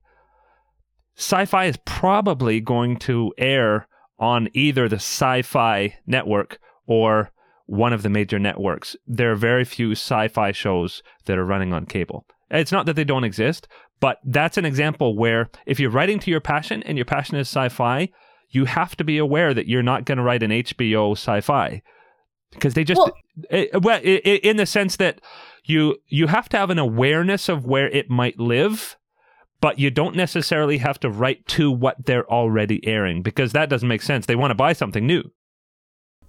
[1.16, 3.88] sci-fi is probably going to air
[4.20, 7.32] on either the sci-fi network or
[7.66, 8.96] one of the major networks.
[9.08, 12.26] There are very few sci-fi shows that are running on cable.
[12.54, 13.68] It's not that they don't exist,
[14.00, 17.48] but that's an example where if you're writing to your passion and your passion is
[17.48, 18.10] sci-fi,
[18.50, 21.82] you have to be aware that you're not going to write an HBO sci-fi.
[22.52, 23.14] Because they just well,
[23.50, 25.20] it, well it, in the sense that
[25.64, 28.98] you you have to have an awareness of where it might live
[29.60, 33.88] but you don't necessarily have to write to what they're already airing because that doesn't
[33.88, 34.26] make sense.
[34.26, 35.32] They want to buy something new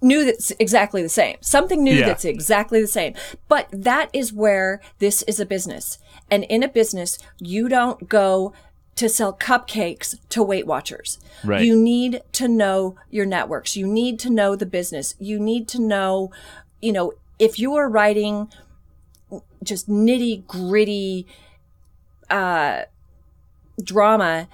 [0.01, 2.05] new that's exactly the same something new yeah.
[2.05, 3.13] that's exactly the same
[3.47, 8.53] but that is where this is a business and in a business you don't go
[8.95, 11.19] to sell cupcakes to Weight Watchers.
[11.43, 11.65] Right.
[11.65, 13.75] You need to know your networks.
[13.75, 15.15] You need to know the business.
[15.19, 16.31] You need to know,
[16.81, 18.49] you know, if you are writing
[19.63, 21.27] just nitty gritty,
[22.29, 22.83] uh,
[23.83, 24.47] drama,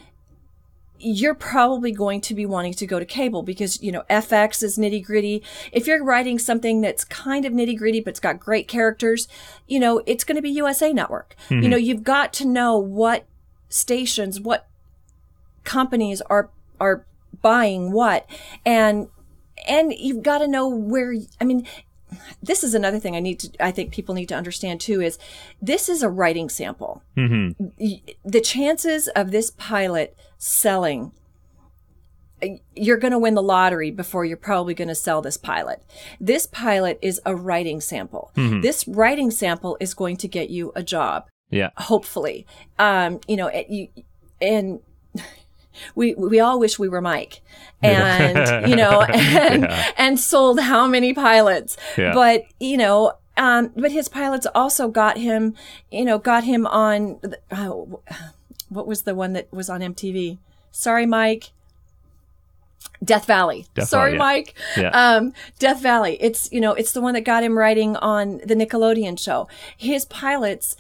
[1.04, 4.78] you're probably going to be wanting to go to cable because, you know, FX is
[4.78, 5.44] nitty gritty.
[5.72, 9.28] If you're writing something that's kind of nitty gritty, but it's got great characters,
[9.68, 11.36] you know, it's going to be USA Network.
[11.50, 11.64] Mm-hmm.
[11.64, 13.26] You know, you've got to know what
[13.70, 14.68] stations, what
[15.64, 16.50] companies are
[16.80, 17.06] are
[17.42, 18.30] buying what,
[18.66, 19.08] and
[19.68, 21.16] and you've got to know where.
[21.40, 21.68] I mean,
[22.42, 23.64] this is another thing I need to.
[23.64, 25.18] I think people need to understand too is
[25.62, 27.04] this is a writing sample.
[27.18, 27.66] Mm-hmm.
[28.24, 31.12] The chances of this pilot selling
[32.76, 35.84] you're going to win the lottery before you're probably going to sell this pilot.
[36.20, 38.32] This pilot is a writing sample.
[38.36, 38.62] Mm-hmm.
[38.62, 41.28] This writing sample is going to get you a job.
[41.50, 41.70] Yeah.
[41.78, 42.46] Hopefully.
[42.80, 43.90] Um, you know, it, you,
[44.42, 44.80] and
[45.96, 47.42] we we all wish we were Mike,
[47.82, 49.92] and you know, and yeah.
[49.98, 52.14] and sold how many pilots, yeah.
[52.14, 55.56] but you know, um, but his pilots also got him,
[55.92, 57.20] you know, got him on.
[57.52, 58.02] Oh,
[58.70, 60.38] what was the one that was on MTV?
[60.72, 61.52] Sorry, Mike.
[63.04, 63.66] Death Valley.
[63.74, 64.20] Death Sorry, Valley, yeah.
[64.20, 64.56] Mike.
[64.78, 64.90] Yeah.
[64.90, 66.18] Um, Death Valley.
[66.20, 69.48] It's, you know, it's the one that got him writing on the Nickelodeon show.
[69.76, 70.76] His pilots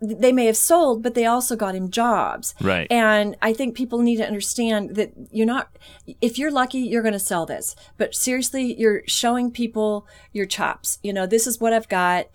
[0.00, 2.54] they may have sold, but they also got him jobs.
[2.60, 2.86] Right.
[2.90, 5.74] And I think people need to understand that you're not,
[6.20, 7.74] if you're lucky, you're going to sell this.
[7.96, 10.98] But seriously, you're showing people your chops.
[11.02, 12.26] You know, this is what I've got.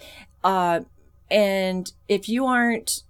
[0.43, 0.82] Uh,
[1.30, 3.03] and if you aren't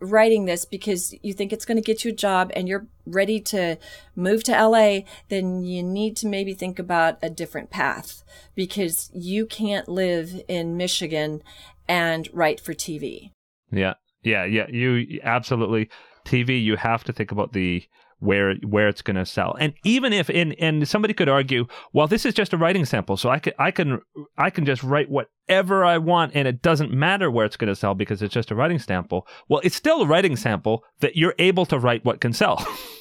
[0.00, 3.40] writing this because you think it's going to get you a job and you're ready
[3.40, 3.76] to
[4.14, 8.22] move to LA, then you need to maybe think about a different path
[8.54, 11.42] because you can't live in Michigan
[11.88, 13.32] and write for TV.
[13.70, 14.68] Yeah, yeah, yeah.
[14.68, 15.88] You absolutely
[16.24, 16.62] TV.
[16.62, 17.84] You have to think about the
[18.20, 19.56] where where it's going to sell.
[19.58, 23.16] And even if and and somebody could argue, well, this is just a writing sample,
[23.16, 24.00] so I can I can
[24.36, 27.76] I can just write whatever I want, and it doesn't matter where it's going to
[27.76, 29.26] sell because it's just a writing sample.
[29.48, 32.66] Well, it's still a writing sample that you're able to write what can sell.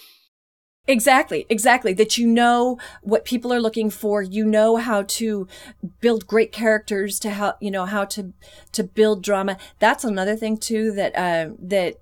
[0.88, 1.94] Exactly, exactly.
[1.94, 4.22] That you know what people are looking for.
[4.22, 5.48] You know how to
[6.00, 8.32] build great characters to how, you know, how to,
[8.72, 9.58] to build drama.
[9.80, 12.00] That's another thing too that, uh, that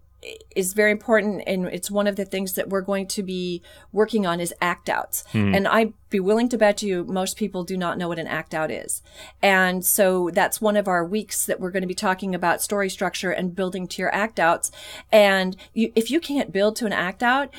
[0.56, 3.62] is very important and it's one of the things that we're going to be
[3.92, 5.24] working on is act outs.
[5.34, 5.56] Mm-hmm.
[5.56, 8.54] and i'd be willing to bet you most people do not know what an act
[8.54, 9.02] out is.
[9.42, 12.90] And so that's one of our weeks that we're going to be talking about story
[12.90, 14.72] structure and building to your act outs.
[15.12, 17.54] And you, if you can't build to an act out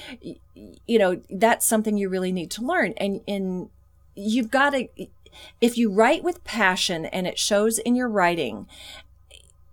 [0.86, 2.94] you know that's something you really need to learn.
[2.96, 3.68] And and
[4.14, 4.88] you've got to
[5.60, 8.66] if you write with passion and it shows in your writing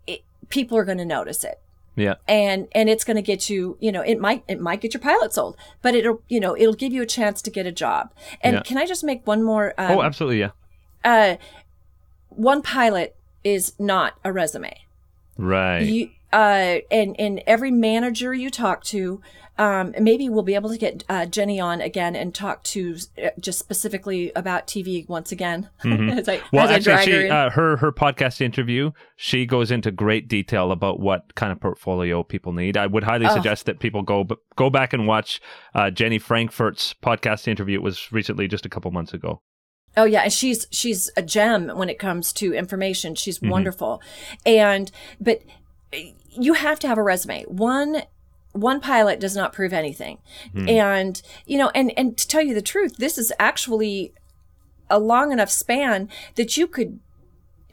[0.06, 1.62] it, people are going to notice it
[1.96, 2.16] yeah.
[2.28, 5.02] And and it's going to get you, you know, it might it might get your
[5.02, 8.12] pilot sold, but it'll, you know, it'll give you a chance to get a job.
[8.42, 8.62] And yeah.
[8.62, 10.52] can I just make one more um, Oh, absolutely, yeah.
[11.04, 11.36] Uh
[12.30, 14.76] one pilot is not a resume.
[15.38, 15.82] Right.
[15.82, 19.22] You uh and and every manager you talk to
[19.58, 23.30] um, maybe we'll be able to get uh, Jenny on again and talk to uh,
[23.40, 25.70] just specifically about TV once again.
[25.84, 26.10] Mm-hmm.
[26.18, 29.92] as I, well, as actually, she, her, uh, her her podcast interview, she goes into
[29.92, 32.78] great detail about what kind of portfolio people need.
[32.78, 33.34] I would highly oh.
[33.34, 34.26] suggest that people go
[34.56, 35.40] go back and watch
[35.76, 37.78] uh, Jenny Frankfurt's podcast interview.
[37.78, 39.42] It was recently, just a couple months ago.
[39.96, 43.14] Oh yeah, and she's she's a gem when it comes to information.
[43.14, 43.50] She's mm-hmm.
[43.50, 44.02] wonderful,
[44.48, 45.44] and but
[46.40, 47.44] you have to have a resume.
[47.44, 48.04] One
[48.54, 50.20] one pilot does not prove anything.
[50.54, 50.70] Hmm.
[50.70, 54.14] And, you know, and, and to tell you the truth, this is actually
[54.90, 57.00] a long enough span that you could,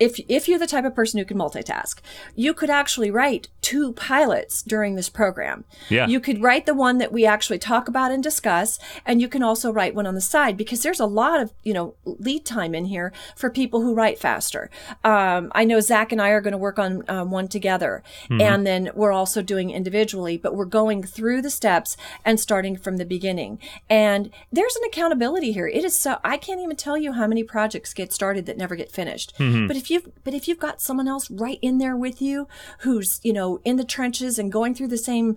[0.01, 2.01] if if you're the type of person who can multitask,
[2.35, 5.65] you could actually write two pilots during this program.
[5.91, 6.07] Yeah.
[6.07, 9.43] You could write the one that we actually talk about and discuss, and you can
[9.43, 12.75] also write one on the side because there's a lot of you know lead time
[12.75, 14.71] in here for people who write faster.
[15.05, 18.67] Um, I know Zach and I are going to work on um, one together, and
[18.67, 23.05] then we're also doing individually, but we're going through the steps and starting from the
[23.05, 23.59] beginning.
[23.91, 25.69] And there's an accountability here.
[25.69, 28.77] It is so I can't even tell you how many projects get started that never
[28.77, 29.35] get finished.
[29.69, 32.49] But if you've but if you've got someone else right in there with you
[32.81, 35.37] who's you know in the trenches and going through the same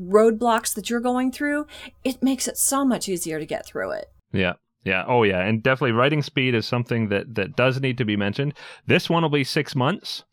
[0.00, 1.66] roadblocks that you're going through,
[2.04, 4.10] it makes it so much easier to get through it.
[4.32, 4.54] Yeah.
[4.84, 5.04] Yeah.
[5.06, 5.40] Oh, yeah.
[5.40, 8.54] And definitely writing speed is something that that does need to be mentioned.
[8.86, 10.24] This one will be six months.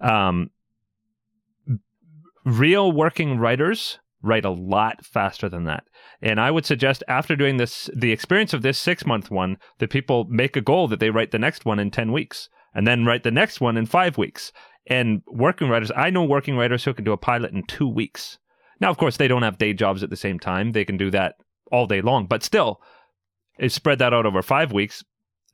[0.00, 0.50] Um,
[2.44, 5.84] real working writers write a lot faster than that.
[6.22, 9.90] And I would suggest after doing this, the experience of this six month one, that
[9.90, 13.04] people make a goal that they write the next one in 10 weeks and then
[13.04, 14.52] write the next one in five weeks.
[14.86, 18.38] And working writers, I know working writers who can do a pilot in two weeks.
[18.80, 20.72] Now, of course, they don't have day jobs at the same time.
[20.72, 21.36] They can do that
[21.72, 22.80] all day long, but still,
[23.58, 25.02] if spread that out over five weeks,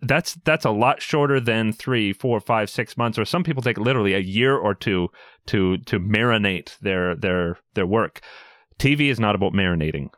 [0.03, 3.79] that's that's a lot shorter than three, four, five, six months, or some people take
[3.79, 5.09] literally a year or two
[5.47, 8.21] to to marinate their their their work.
[8.79, 10.11] TV is not about marinating.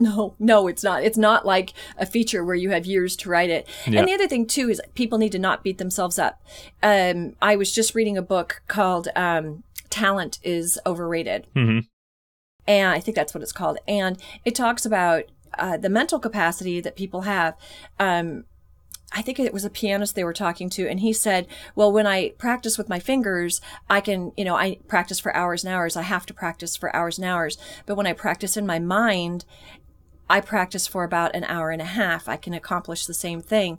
[0.00, 1.04] No, no, it's not.
[1.04, 3.68] It's not like a feature where you have years to write it.
[3.86, 4.00] Yeah.
[4.00, 6.42] And the other thing too is people need to not beat themselves up.
[6.82, 11.86] Um, I was just reading a book called um, "Talent is Overrated," Mhm.
[12.66, 13.78] and I think that's what it's called.
[13.86, 15.24] And it talks about
[15.58, 17.54] uh, the mental capacity that people have.
[17.98, 18.44] Um,
[19.12, 22.06] I think it was a pianist they were talking to, and he said, "Well, when
[22.06, 25.96] I practice with my fingers, I can, you know, I practice for hours and hours.
[25.96, 27.58] I have to practice for hours and hours.
[27.86, 29.44] But when I practice in my mind,
[30.30, 32.28] I practice for about an hour and a half.
[32.28, 33.78] I can accomplish the same thing.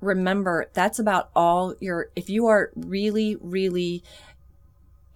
[0.00, 4.02] Remember, that's about all your, if you are really, really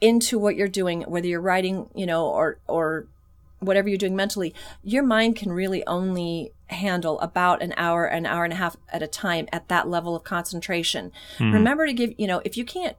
[0.00, 3.06] into what you're doing, whether you're writing, you know, or, or
[3.58, 8.44] whatever you're doing mentally, your mind can really only handle about an hour, an hour
[8.44, 11.12] and a half at a time at that level of concentration.
[11.38, 11.52] Mm-hmm.
[11.52, 12.96] Remember to give, you know, if you can't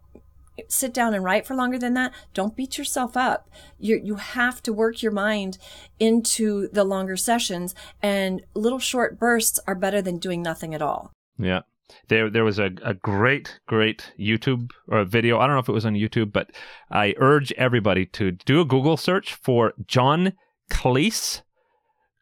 [0.67, 3.49] sit down and write for longer than that, don't beat yourself up.
[3.79, 5.57] You you have to work your mind
[5.99, 11.11] into the longer sessions and little short bursts are better than doing nothing at all.
[11.37, 11.61] Yeah.
[12.07, 15.39] There, there was a, a great, great YouTube or video.
[15.39, 16.51] I don't know if it was on YouTube, but
[16.89, 20.33] I urge everybody to do a Google search for John
[20.69, 21.41] Cleese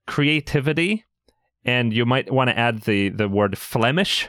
[0.07, 1.05] creativity,
[1.63, 4.27] and you might want to add the the word Flemish.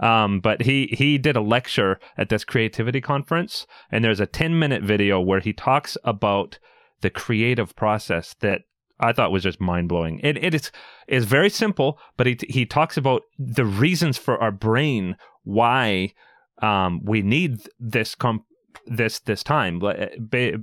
[0.00, 4.58] Um, but he he did a lecture at this creativity conference, and there's a 10
[4.58, 6.58] minute video where he talks about
[7.00, 8.62] the creative process that
[9.00, 10.20] I thought was just mind blowing.
[10.22, 10.70] It it is
[11.06, 16.12] is very simple, but he he talks about the reasons for our brain why
[16.60, 18.44] um, we need this comp-
[18.86, 19.80] this this time.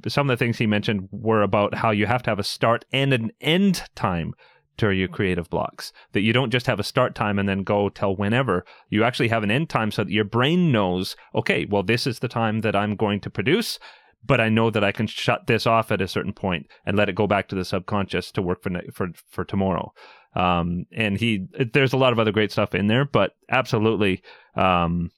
[0.08, 2.86] Some of the things he mentioned were about how you have to have a start
[2.92, 4.34] and an end time
[4.78, 5.91] to your creative blocks.
[6.13, 8.65] That you don't just have a start time and then go till whenever.
[8.89, 12.19] You actually have an end time so that your brain knows, okay, well, this is
[12.19, 13.80] the time that I'm going to produce
[14.28, 17.09] but I know that I can shut this off at a certain point and let
[17.09, 19.93] it go back to the subconscious to work for for for tomorrow.
[20.36, 24.21] Um, and he, there's a lot of other great stuff in there, but absolutely,
[24.55, 25.11] um,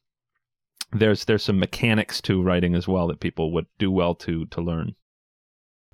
[0.91, 4.61] there's there's some mechanics to writing as well that people would do well to to
[4.61, 4.95] learn.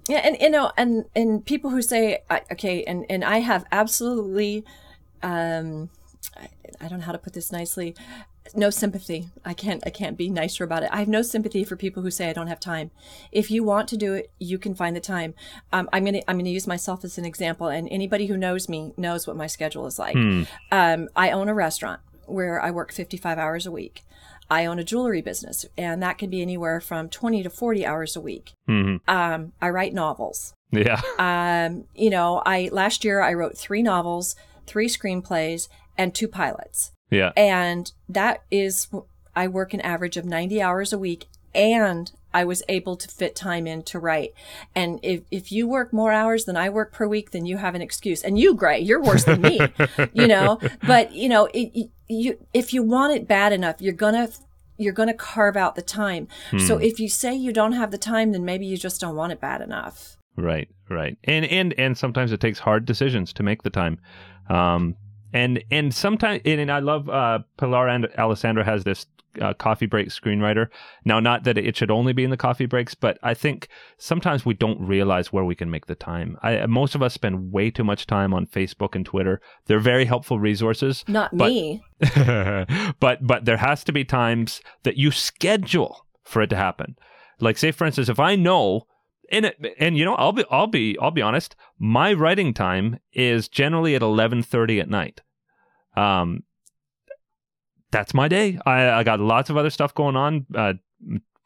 [0.08, 4.66] Yeah, and you know, and and people who say, okay, and and I have absolutely,
[5.22, 5.90] um,
[6.36, 6.50] I,
[6.82, 7.96] I don't know how to put this nicely,
[8.54, 9.30] no sympathy.
[9.46, 10.90] I can't I can't be nicer about it.
[10.92, 12.92] I have no sympathy for people who say I don't have time.
[13.32, 15.34] If you want to do it, you can find the time.
[15.72, 18.94] Um, I'm gonna I'm gonna use myself as an example, and anybody who knows me
[18.98, 20.16] knows what my schedule is like.
[20.72, 24.04] Um, I own a restaurant where I work 55 hours a week.
[24.54, 28.16] I own a jewelry business, and that can be anywhere from 20 to 40 hours
[28.16, 28.54] a week.
[29.08, 30.54] Um, I write novels.
[30.72, 34.36] Yeah, Um, you know, I last year I wrote three novels,
[34.66, 36.92] three screenplays, and two pilots.
[37.12, 38.88] yeah, And that is,
[39.36, 43.36] I work an average of 90 hours a week and I was able to fit
[43.36, 44.34] time in to write.
[44.76, 47.76] And if, if you work more hours than I work per week, then you have
[47.76, 48.24] an excuse.
[48.24, 49.60] And you, Gray, you're worse than me,
[50.14, 53.94] you know, but you know, it, it- you, if you want it bad enough, you're
[53.94, 54.30] gonna,
[54.78, 56.28] you're gonna carve out the time.
[56.68, 59.32] So if you say you don't have the time, then maybe you just don't want
[59.32, 60.18] it bad enough.
[60.38, 61.18] right, right.
[61.24, 64.00] And and and sometimes it takes hard decisions to make the time.
[64.50, 64.96] Um,
[65.34, 69.06] and and sometimes and, and I love uh, Pilar and Alessandra has this
[69.42, 70.68] uh, coffee break screenwriter.
[71.06, 73.68] Now, not that it should only be in the coffee breaks, but I think
[73.98, 76.38] sometimes we don't realize where we can make the time.
[76.44, 79.42] I, most of us spend way too much time on Facebook and Twitter.
[79.66, 81.04] They're very helpful resources.
[81.08, 81.84] Not but, me.
[83.00, 86.96] but but there has to be times that you schedule for it to happen.
[87.40, 88.88] Like say for instance, if I know
[89.34, 93.48] and and you know I'll be I'll be I'll be honest, my writing time is
[93.50, 95.22] generally at 11:30 at night.
[95.96, 96.44] Um
[97.94, 98.60] that's my day.
[98.66, 100.46] I, I got lots of other stuff going on.
[100.54, 100.74] Uh,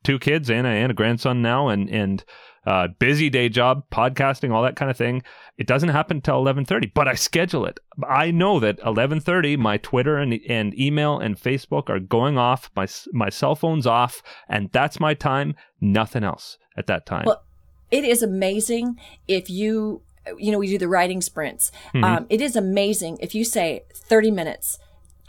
[0.04, 2.24] two kids and a, and a grandson now, and and
[2.66, 5.22] uh, busy day job, podcasting, all that kind of thing.
[5.58, 7.80] It doesn't happen until eleven thirty, but I schedule it.
[8.08, 12.72] I know that eleven thirty, my Twitter and and email and Facebook are going off.
[12.76, 15.56] My my cell phone's off, and that's my time.
[15.82, 17.26] Nothing else at that time.
[17.26, 17.44] Well,
[17.92, 20.02] it is amazing if you
[20.38, 21.72] you know we do the writing sprints.
[21.94, 22.04] Mm-hmm.
[22.04, 24.80] Um, it is amazing if you say thirty minutes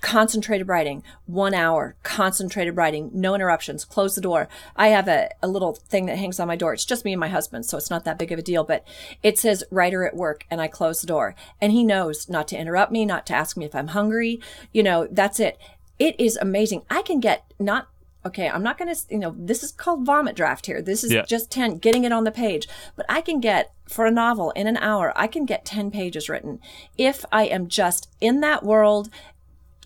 [0.01, 4.49] concentrated writing, one hour, concentrated writing, no interruptions, close the door.
[4.77, 6.73] I have a, a little thing that hangs on my door.
[6.73, 8.87] It's just me and my husband, so it's not that big of a deal, but
[9.23, 11.35] it says writer at work and I close the door.
[11.61, 14.41] And he knows not to interrupt me, not to ask me if I'm hungry.
[14.73, 15.59] You know, that's it.
[15.99, 16.83] It is amazing.
[16.89, 17.89] I can get not
[18.29, 20.81] okay, I'm not going to, you know, this is called vomit draft here.
[20.81, 21.23] This is yeah.
[21.23, 22.69] just 10, getting it on the page.
[22.97, 26.29] But I can get, for a novel in an hour, I can get 10 pages
[26.29, 26.61] written.
[26.97, 29.11] If I am just in that world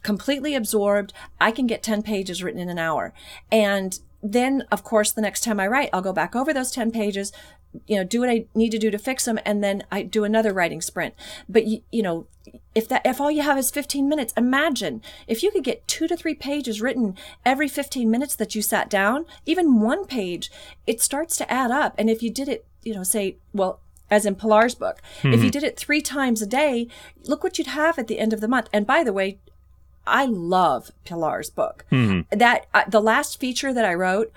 [0.02, 1.12] completely absorbed.
[1.40, 3.12] I can get 10 pages written in an hour.
[3.50, 6.92] And then, of course, the next time I write, I'll go back over those 10
[6.92, 7.32] pages,
[7.86, 9.38] you know, do what I need to do to fix them.
[9.44, 11.14] And then I do another writing sprint.
[11.48, 12.26] But, you, you know,
[12.74, 16.08] if that, if all you have is 15 minutes, imagine if you could get two
[16.08, 20.50] to three pages written every 15 minutes that you sat down, even one page,
[20.86, 21.94] it starts to add up.
[21.98, 25.00] And if you did it, you know, say, well, as in Pilar's book.
[25.18, 25.28] Mm-hmm.
[25.28, 25.50] If you mm-hmm.
[25.50, 26.86] did it three times a day,
[27.24, 28.68] look what you'd have at the end of the month.
[28.72, 29.38] And by the way,
[30.06, 31.86] I love Pilar's book.
[31.90, 32.38] Mm-hmm.
[32.38, 34.30] That uh, the last feature that I wrote,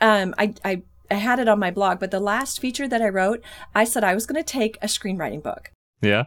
[0.00, 3.08] um, I, I I had it on my blog, but the last feature that I
[3.08, 3.42] wrote,
[3.74, 5.70] I said I was going to take a screenwriting book.
[6.00, 6.24] Yeah.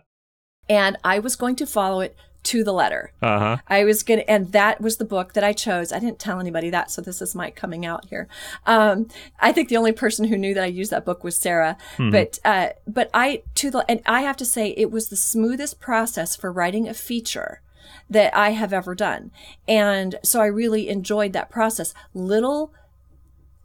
[0.70, 3.12] And I was going to follow it to the letter.
[3.22, 3.58] Uh-huh.
[3.68, 5.92] I was going to, and that was the book that I chose.
[5.92, 8.28] I didn't tell anybody that, so this is my coming out here.
[8.68, 9.08] Um,
[9.40, 11.76] I think the only person who knew that I used that book was Sarah.
[11.98, 12.12] Mm-hmm.
[12.12, 15.80] But, uh, but I, to the, and I have to say it was the smoothest
[15.80, 17.62] process for writing a feature
[18.10, 19.32] that I have ever done.
[19.68, 21.94] And so I really enjoyed that process.
[22.14, 22.72] Little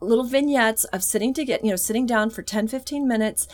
[0.03, 3.47] little vignettes of sitting to get, you know, sitting down for 10, 15 minutes,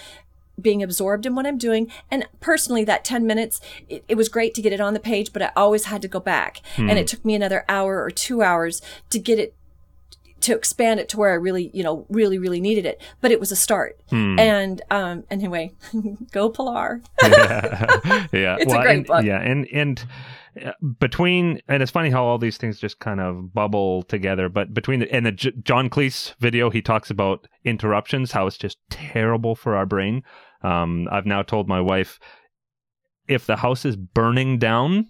[0.61, 1.91] being absorbed in what I'm doing.
[2.11, 5.33] And personally, that 10 minutes, it, it, was great to get it on the page,
[5.33, 6.63] but I always had to go back.
[6.77, 6.89] Hmm.
[6.91, 8.81] And it took me another hour or two hours
[9.11, 9.55] to get it
[10.43, 13.01] to expand it to where I really, you know, really, really needed it.
[13.21, 14.01] But it was a start.
[14.11, 14.39] Hmm.
[14.39, 15.73] And um, anyway,
[16.33, 17.03] go Pilar.
[17.23, 18.27] yeah.
[18.33, 18.57] yeah.
[18.61, 19.25] It's well, a great and, book.
[19.25, 19.41] Yeah.
[19.41, 20.07] And and
[20.99, 25.01] between and it's funny how all these things just kind of bubble together but between
[25.01, 29.55] the and the J- john cleese video he talks about interruptions how it's just terrible
[29.55, 30.23] for our brain
[30.67, 32.19] um, i've now told my wife
[33.29, 35.09] if the house is burning down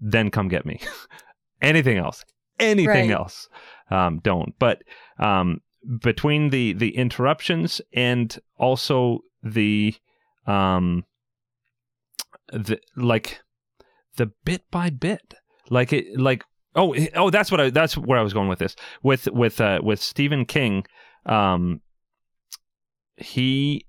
[0.00, 0.80] then come get me.
[1.62, 2.24] Anything else.
[2.58, 3.18] Anything right.
[3.18, 3.48] else.
[3.90, 4.54] Um, don't.
[4.58, 4.82] But
[5.18, 5.60] um,
[6.02, 9.94] between the the interruptions and also the
[10.46, 11.04] um
[12.52, 13.40] the like
[14.16, 15.34] the bit by bit,
[15.70, 18.76] like it, like oh oh that's what I that's where I was going with this.
[19.02, 20.86] With with uh, with Stephen King,
[21.26, 21.80] um,
[23.16, 23.86] he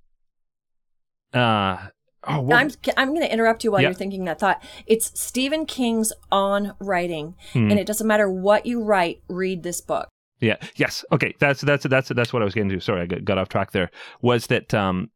[1.33, 1.87] uh.
[2.27, 4.61] Oh, well, I'm I'm going to interrupt you while you're thinking that thought.
[4.85, 7.71] It's Stephen King's on writing, hmm.
[7.71, 9.23] and it doesn't matter what you write.
[9.27, 10.07] Read this book.
[10.39, 10.57] Yeah.
[10.75, 11.05] Yes.
[11.11, 11.33] Okay.
[11.39, 12.79] That's that's that's that's what I was getting to.
[12.79, 13.89] Sorry, I got, got off track there.
[14.21, 15.09] Was that um,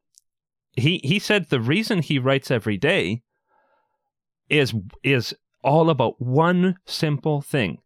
[0.74, 3.22] he he said the reason he writes every day
[4.50, 7.80] is is all about one simple thing.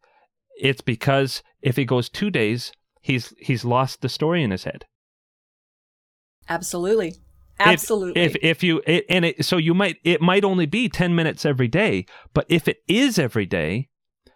[0.60, 4.86] It's because if he goes 2 days, he's he's lost the story in his head.
[6.50, 7.16] Absolutely.
[7.60, 8.22] Absolutely.
[8.22, 11.16] If if, if you it, and it, so you might it might only be 10
[11.16, 13.90] minutes every day, but if it is every day,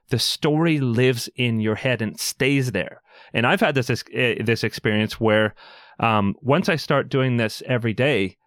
[0.10, 3.02] the story lives in your head and stays there.
[3.34, 5.56] And I've had this this experience where
[6.00, 8.38] um, once I start doing this every day,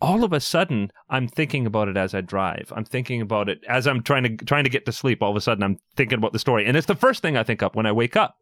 [0.00, 2.72] all of a sudden I'm thinking about it as I drive.
[2.74, 5.22] I'm thinking about it as I'm trying to trying to get to sleep.
[5.22, 6.66] All of a sudden I'm thinking about the story.
[6.66, 8.36] And it's the first thing I think up when I wake up.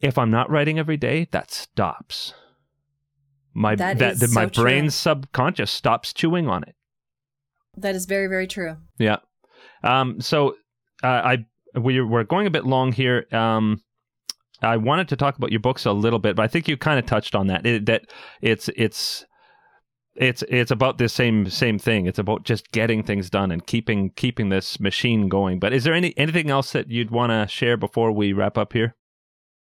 [0.00, 2.34] If I'm not writing every day, that stops.
[3.54, 5.12] My that, that, that my so brain's true.
[5.12, 6.74] subconscious stops chewing on it.
[7.76, 8.76] That is very very true.
[8.98, 9.18] Yeah.
[9.82, 10.56] Um so
[11.02, 11.46] uh, I
[11.78, 13.26] we we're going a bit long here.
[13.32, 13.82] Um
[14.62, 16.98] I wanted to talk about your books a little bit, but I think you kind
[16.98, 17.66] of touched on that.
[17.66, 18.06] It, that
[18.40, 19.24] it's it's
[20.16, 22.06] it's it's about the same same thing.
[22.06, 25.58] It's about just getting things done and keeping keeping this machine going.
[25.58, 28.72] But is there any anything else that you'd want to share before we wrap up
[28.72, 28.94] here?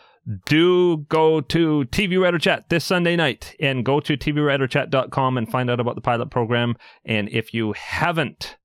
[0.47, 5.71] do go to TV Writer Chat this Sunday night and go to tvwriterchat.com and find
[5.71, 6.77] out about the pilot program.
[7.05, 8.57] And if you haven't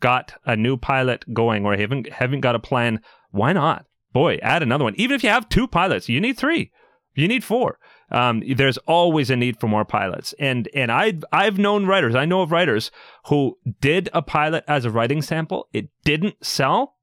[0.00, 3.00] got a new pilot going or haven't haven't got a plan,
[3.30, 3.86] why not?
[4.12, 4.94] Boy, add another one.
[4.96, 6.72] Even if you have two pilots, you need three,
[7.14, 7.78] you need four.
[8.10, 12.24] Um, there's always a need for more pilots, and and I I've known writers, I
[12.24, 12.90] know of writers
[13.26, 15.68] who did a pilot as a writing sample.
[15.72, 16.94] It didn't sell.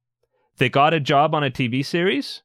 [0.58, 2.43] They got a job on a TV series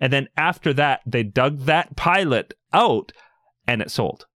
[0.00, 3.12] and then after that, they dug that pilot out
[3.66, 4.26] and it sold.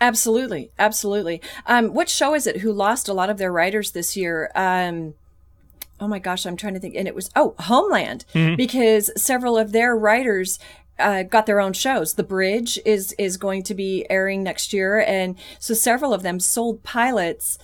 [0.00, 0.70] Absolutely.
[0.78, 1.40] Absolutely.
[1.66, 4.50] Um, what show is it who lost a lot of their writers this year?
[4.54, 5.14] Um,
[6.00, 6.94] oh my gosh, I'm trying to think.
[6.94, 8.56] And it was, oh, Homeland, mm-hmm.
[8.56, 10.58] because several of their writers
[10.98, 12.14] uh, got their own shows.
[12.14, 16.38] The Bridge is is going to be airing next year, and so several of them
[16.38, 17.58] sold pilots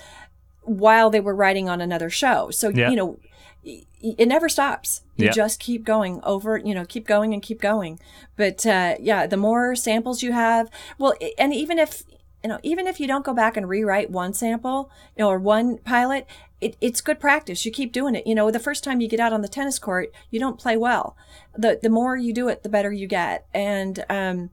[0.62, 2.50] while they were writing on another show.
[2.50, 2.90] So yeah.
[2.90, 3.18] you know,
[3.62, 5.02] it never stops.
[5.16, 5.32] You yeah.
[5.32, 8.00] just keep going over, you know, keep going and keep going.
[8.36, 12.04] But uh, yeah, the more samples you have, well, and even if
[12.42, 15.38] you know, even if you don't go back and rewrite one sample, you know, or
[15.38, 16.26] one pilot,
[16.60, 17.66] it, it's good practice.
[17.66, 18.26] You keep doing it.
[18.26, 20.76] You know, the first time you get out on the tennis court, you don't play
[20.76, 21.16] well.
[21.56, 23.46] The the more you do it, the better you get.
[23.52, 24.50] And um,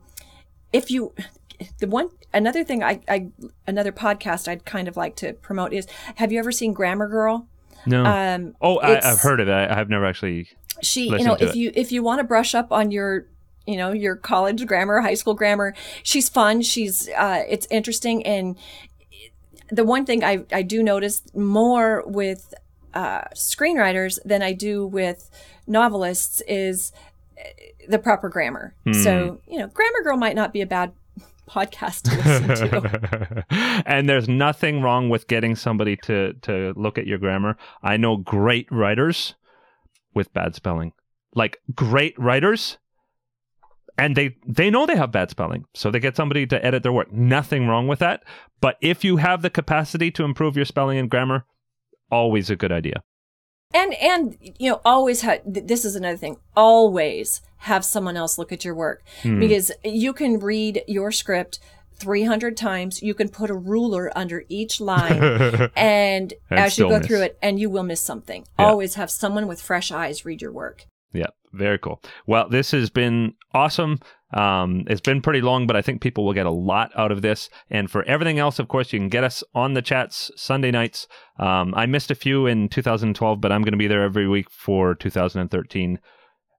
[0.74, 1.14] if you
[1.80, 3.30] the one another thing I, I
[3.66, 7.48] another podcast I'd kind of like to promote is have you ever seen Grammar Girl?
[7.86, 8.06] No.
[8.06, 9.54] Um, oh, I, have heard of it.
[9.54, 10.50] I, have never actually.
[10.82, 11.56] She, you know, if it.
[11.56, 13.28] you if you want to brush up on your
[13.68, 18.58] you know your college grammar high school grammar she's fun she's uh it's interesting and
[19.70, 22.54] the one thing i i do notice more with
[22.94, 25.30] uh screenwriters than i do with
[25.68, 26.94] novelists is
[27.38, 27.50] uh,
[27.90, 28.94] the proper grammar hmm.
[28.94, 30.94] so you know grammar girl might not be a bad
[31.48, 33.46] podcast to listen to.
[33.86, 37.58] and there's nothing wrong with getting somebody to to look at your grammar.
[37.82, 39.36] I know great writers
[40.14, 40.94] with bad spelling.
[41.34, 42.78] Like great writers
[43.98, 46.92] and they they know they have bad spelling so they get somebody to edit their
[46.92, 48.24] work nothing wrong with that
[48.62, 51.46] but if you have the capacity to improve your spelling and grammar
[52.12, 53.02] always a good idea
[53.74, 58.52] and and you know always have this is another thing always have someone else look
[58.52, 59.40] at your work hmm.
[59.40, 61.60] because you can read your script
[61.96, 65.24] 300 times you can put a ruler under each line
[65.76, 67.08] and, and as you go miss.
[67.08, 68.66] through it and you will miss something yeah.
[68.66, 72.90] always have someone with fresh eyes read your work yeah very cool well this has
[72.90, 74.00] been awesome
[74.34, 77.22] um, it's been pretty long, but I think people will get a lot out of
[77.22, 77.50] this.
[77.70, 81.08] And for everything else, of course, you can get us on the chats Sunday nights.
[81.40, 84.50] Um, I missed a few in 2012, but I'm going to be there every week
[84.52, 86.00] for 2013.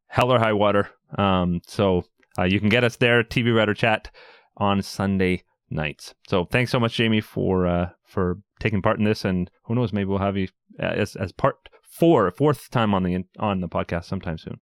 [0.09, 0.91] Hell or high water.
[1.17, 2.05] Um, so
[2.39, 4.11] uh, you can get us there, TV Writer Chat,
[4.57, 6.15] on Sunday nights.
[6.29, 9.25] So thanks so much, Jamie, for uh, for taking part in this.
[9.25, 10.49] And who knows, maybe we'll have you
[10.79, 14.61] as as part four, fourth time on the on the podcast sometime soon.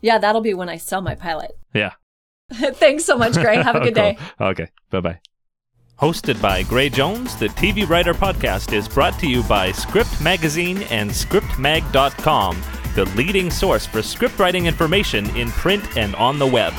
[0.00, 1.52] Yeah, that'll be when I sell my pilot.
[1.72, 1.92] Yeah,
[2.52, 3.56] Thanks so much, Gray.
[3.62, 4.18] Have a good day.
[4.40, 4.68] Okay.
[4.90, 5.20] Bye bye.
[6.00, 10.82] Hosted by Gray Jones, the TV Writer Podcast is brought to you by Script Magazine
[10.90, 12.60] and ScriptMag.com,
[12.96, 16.72] the leading source for script writing information in print and on the web.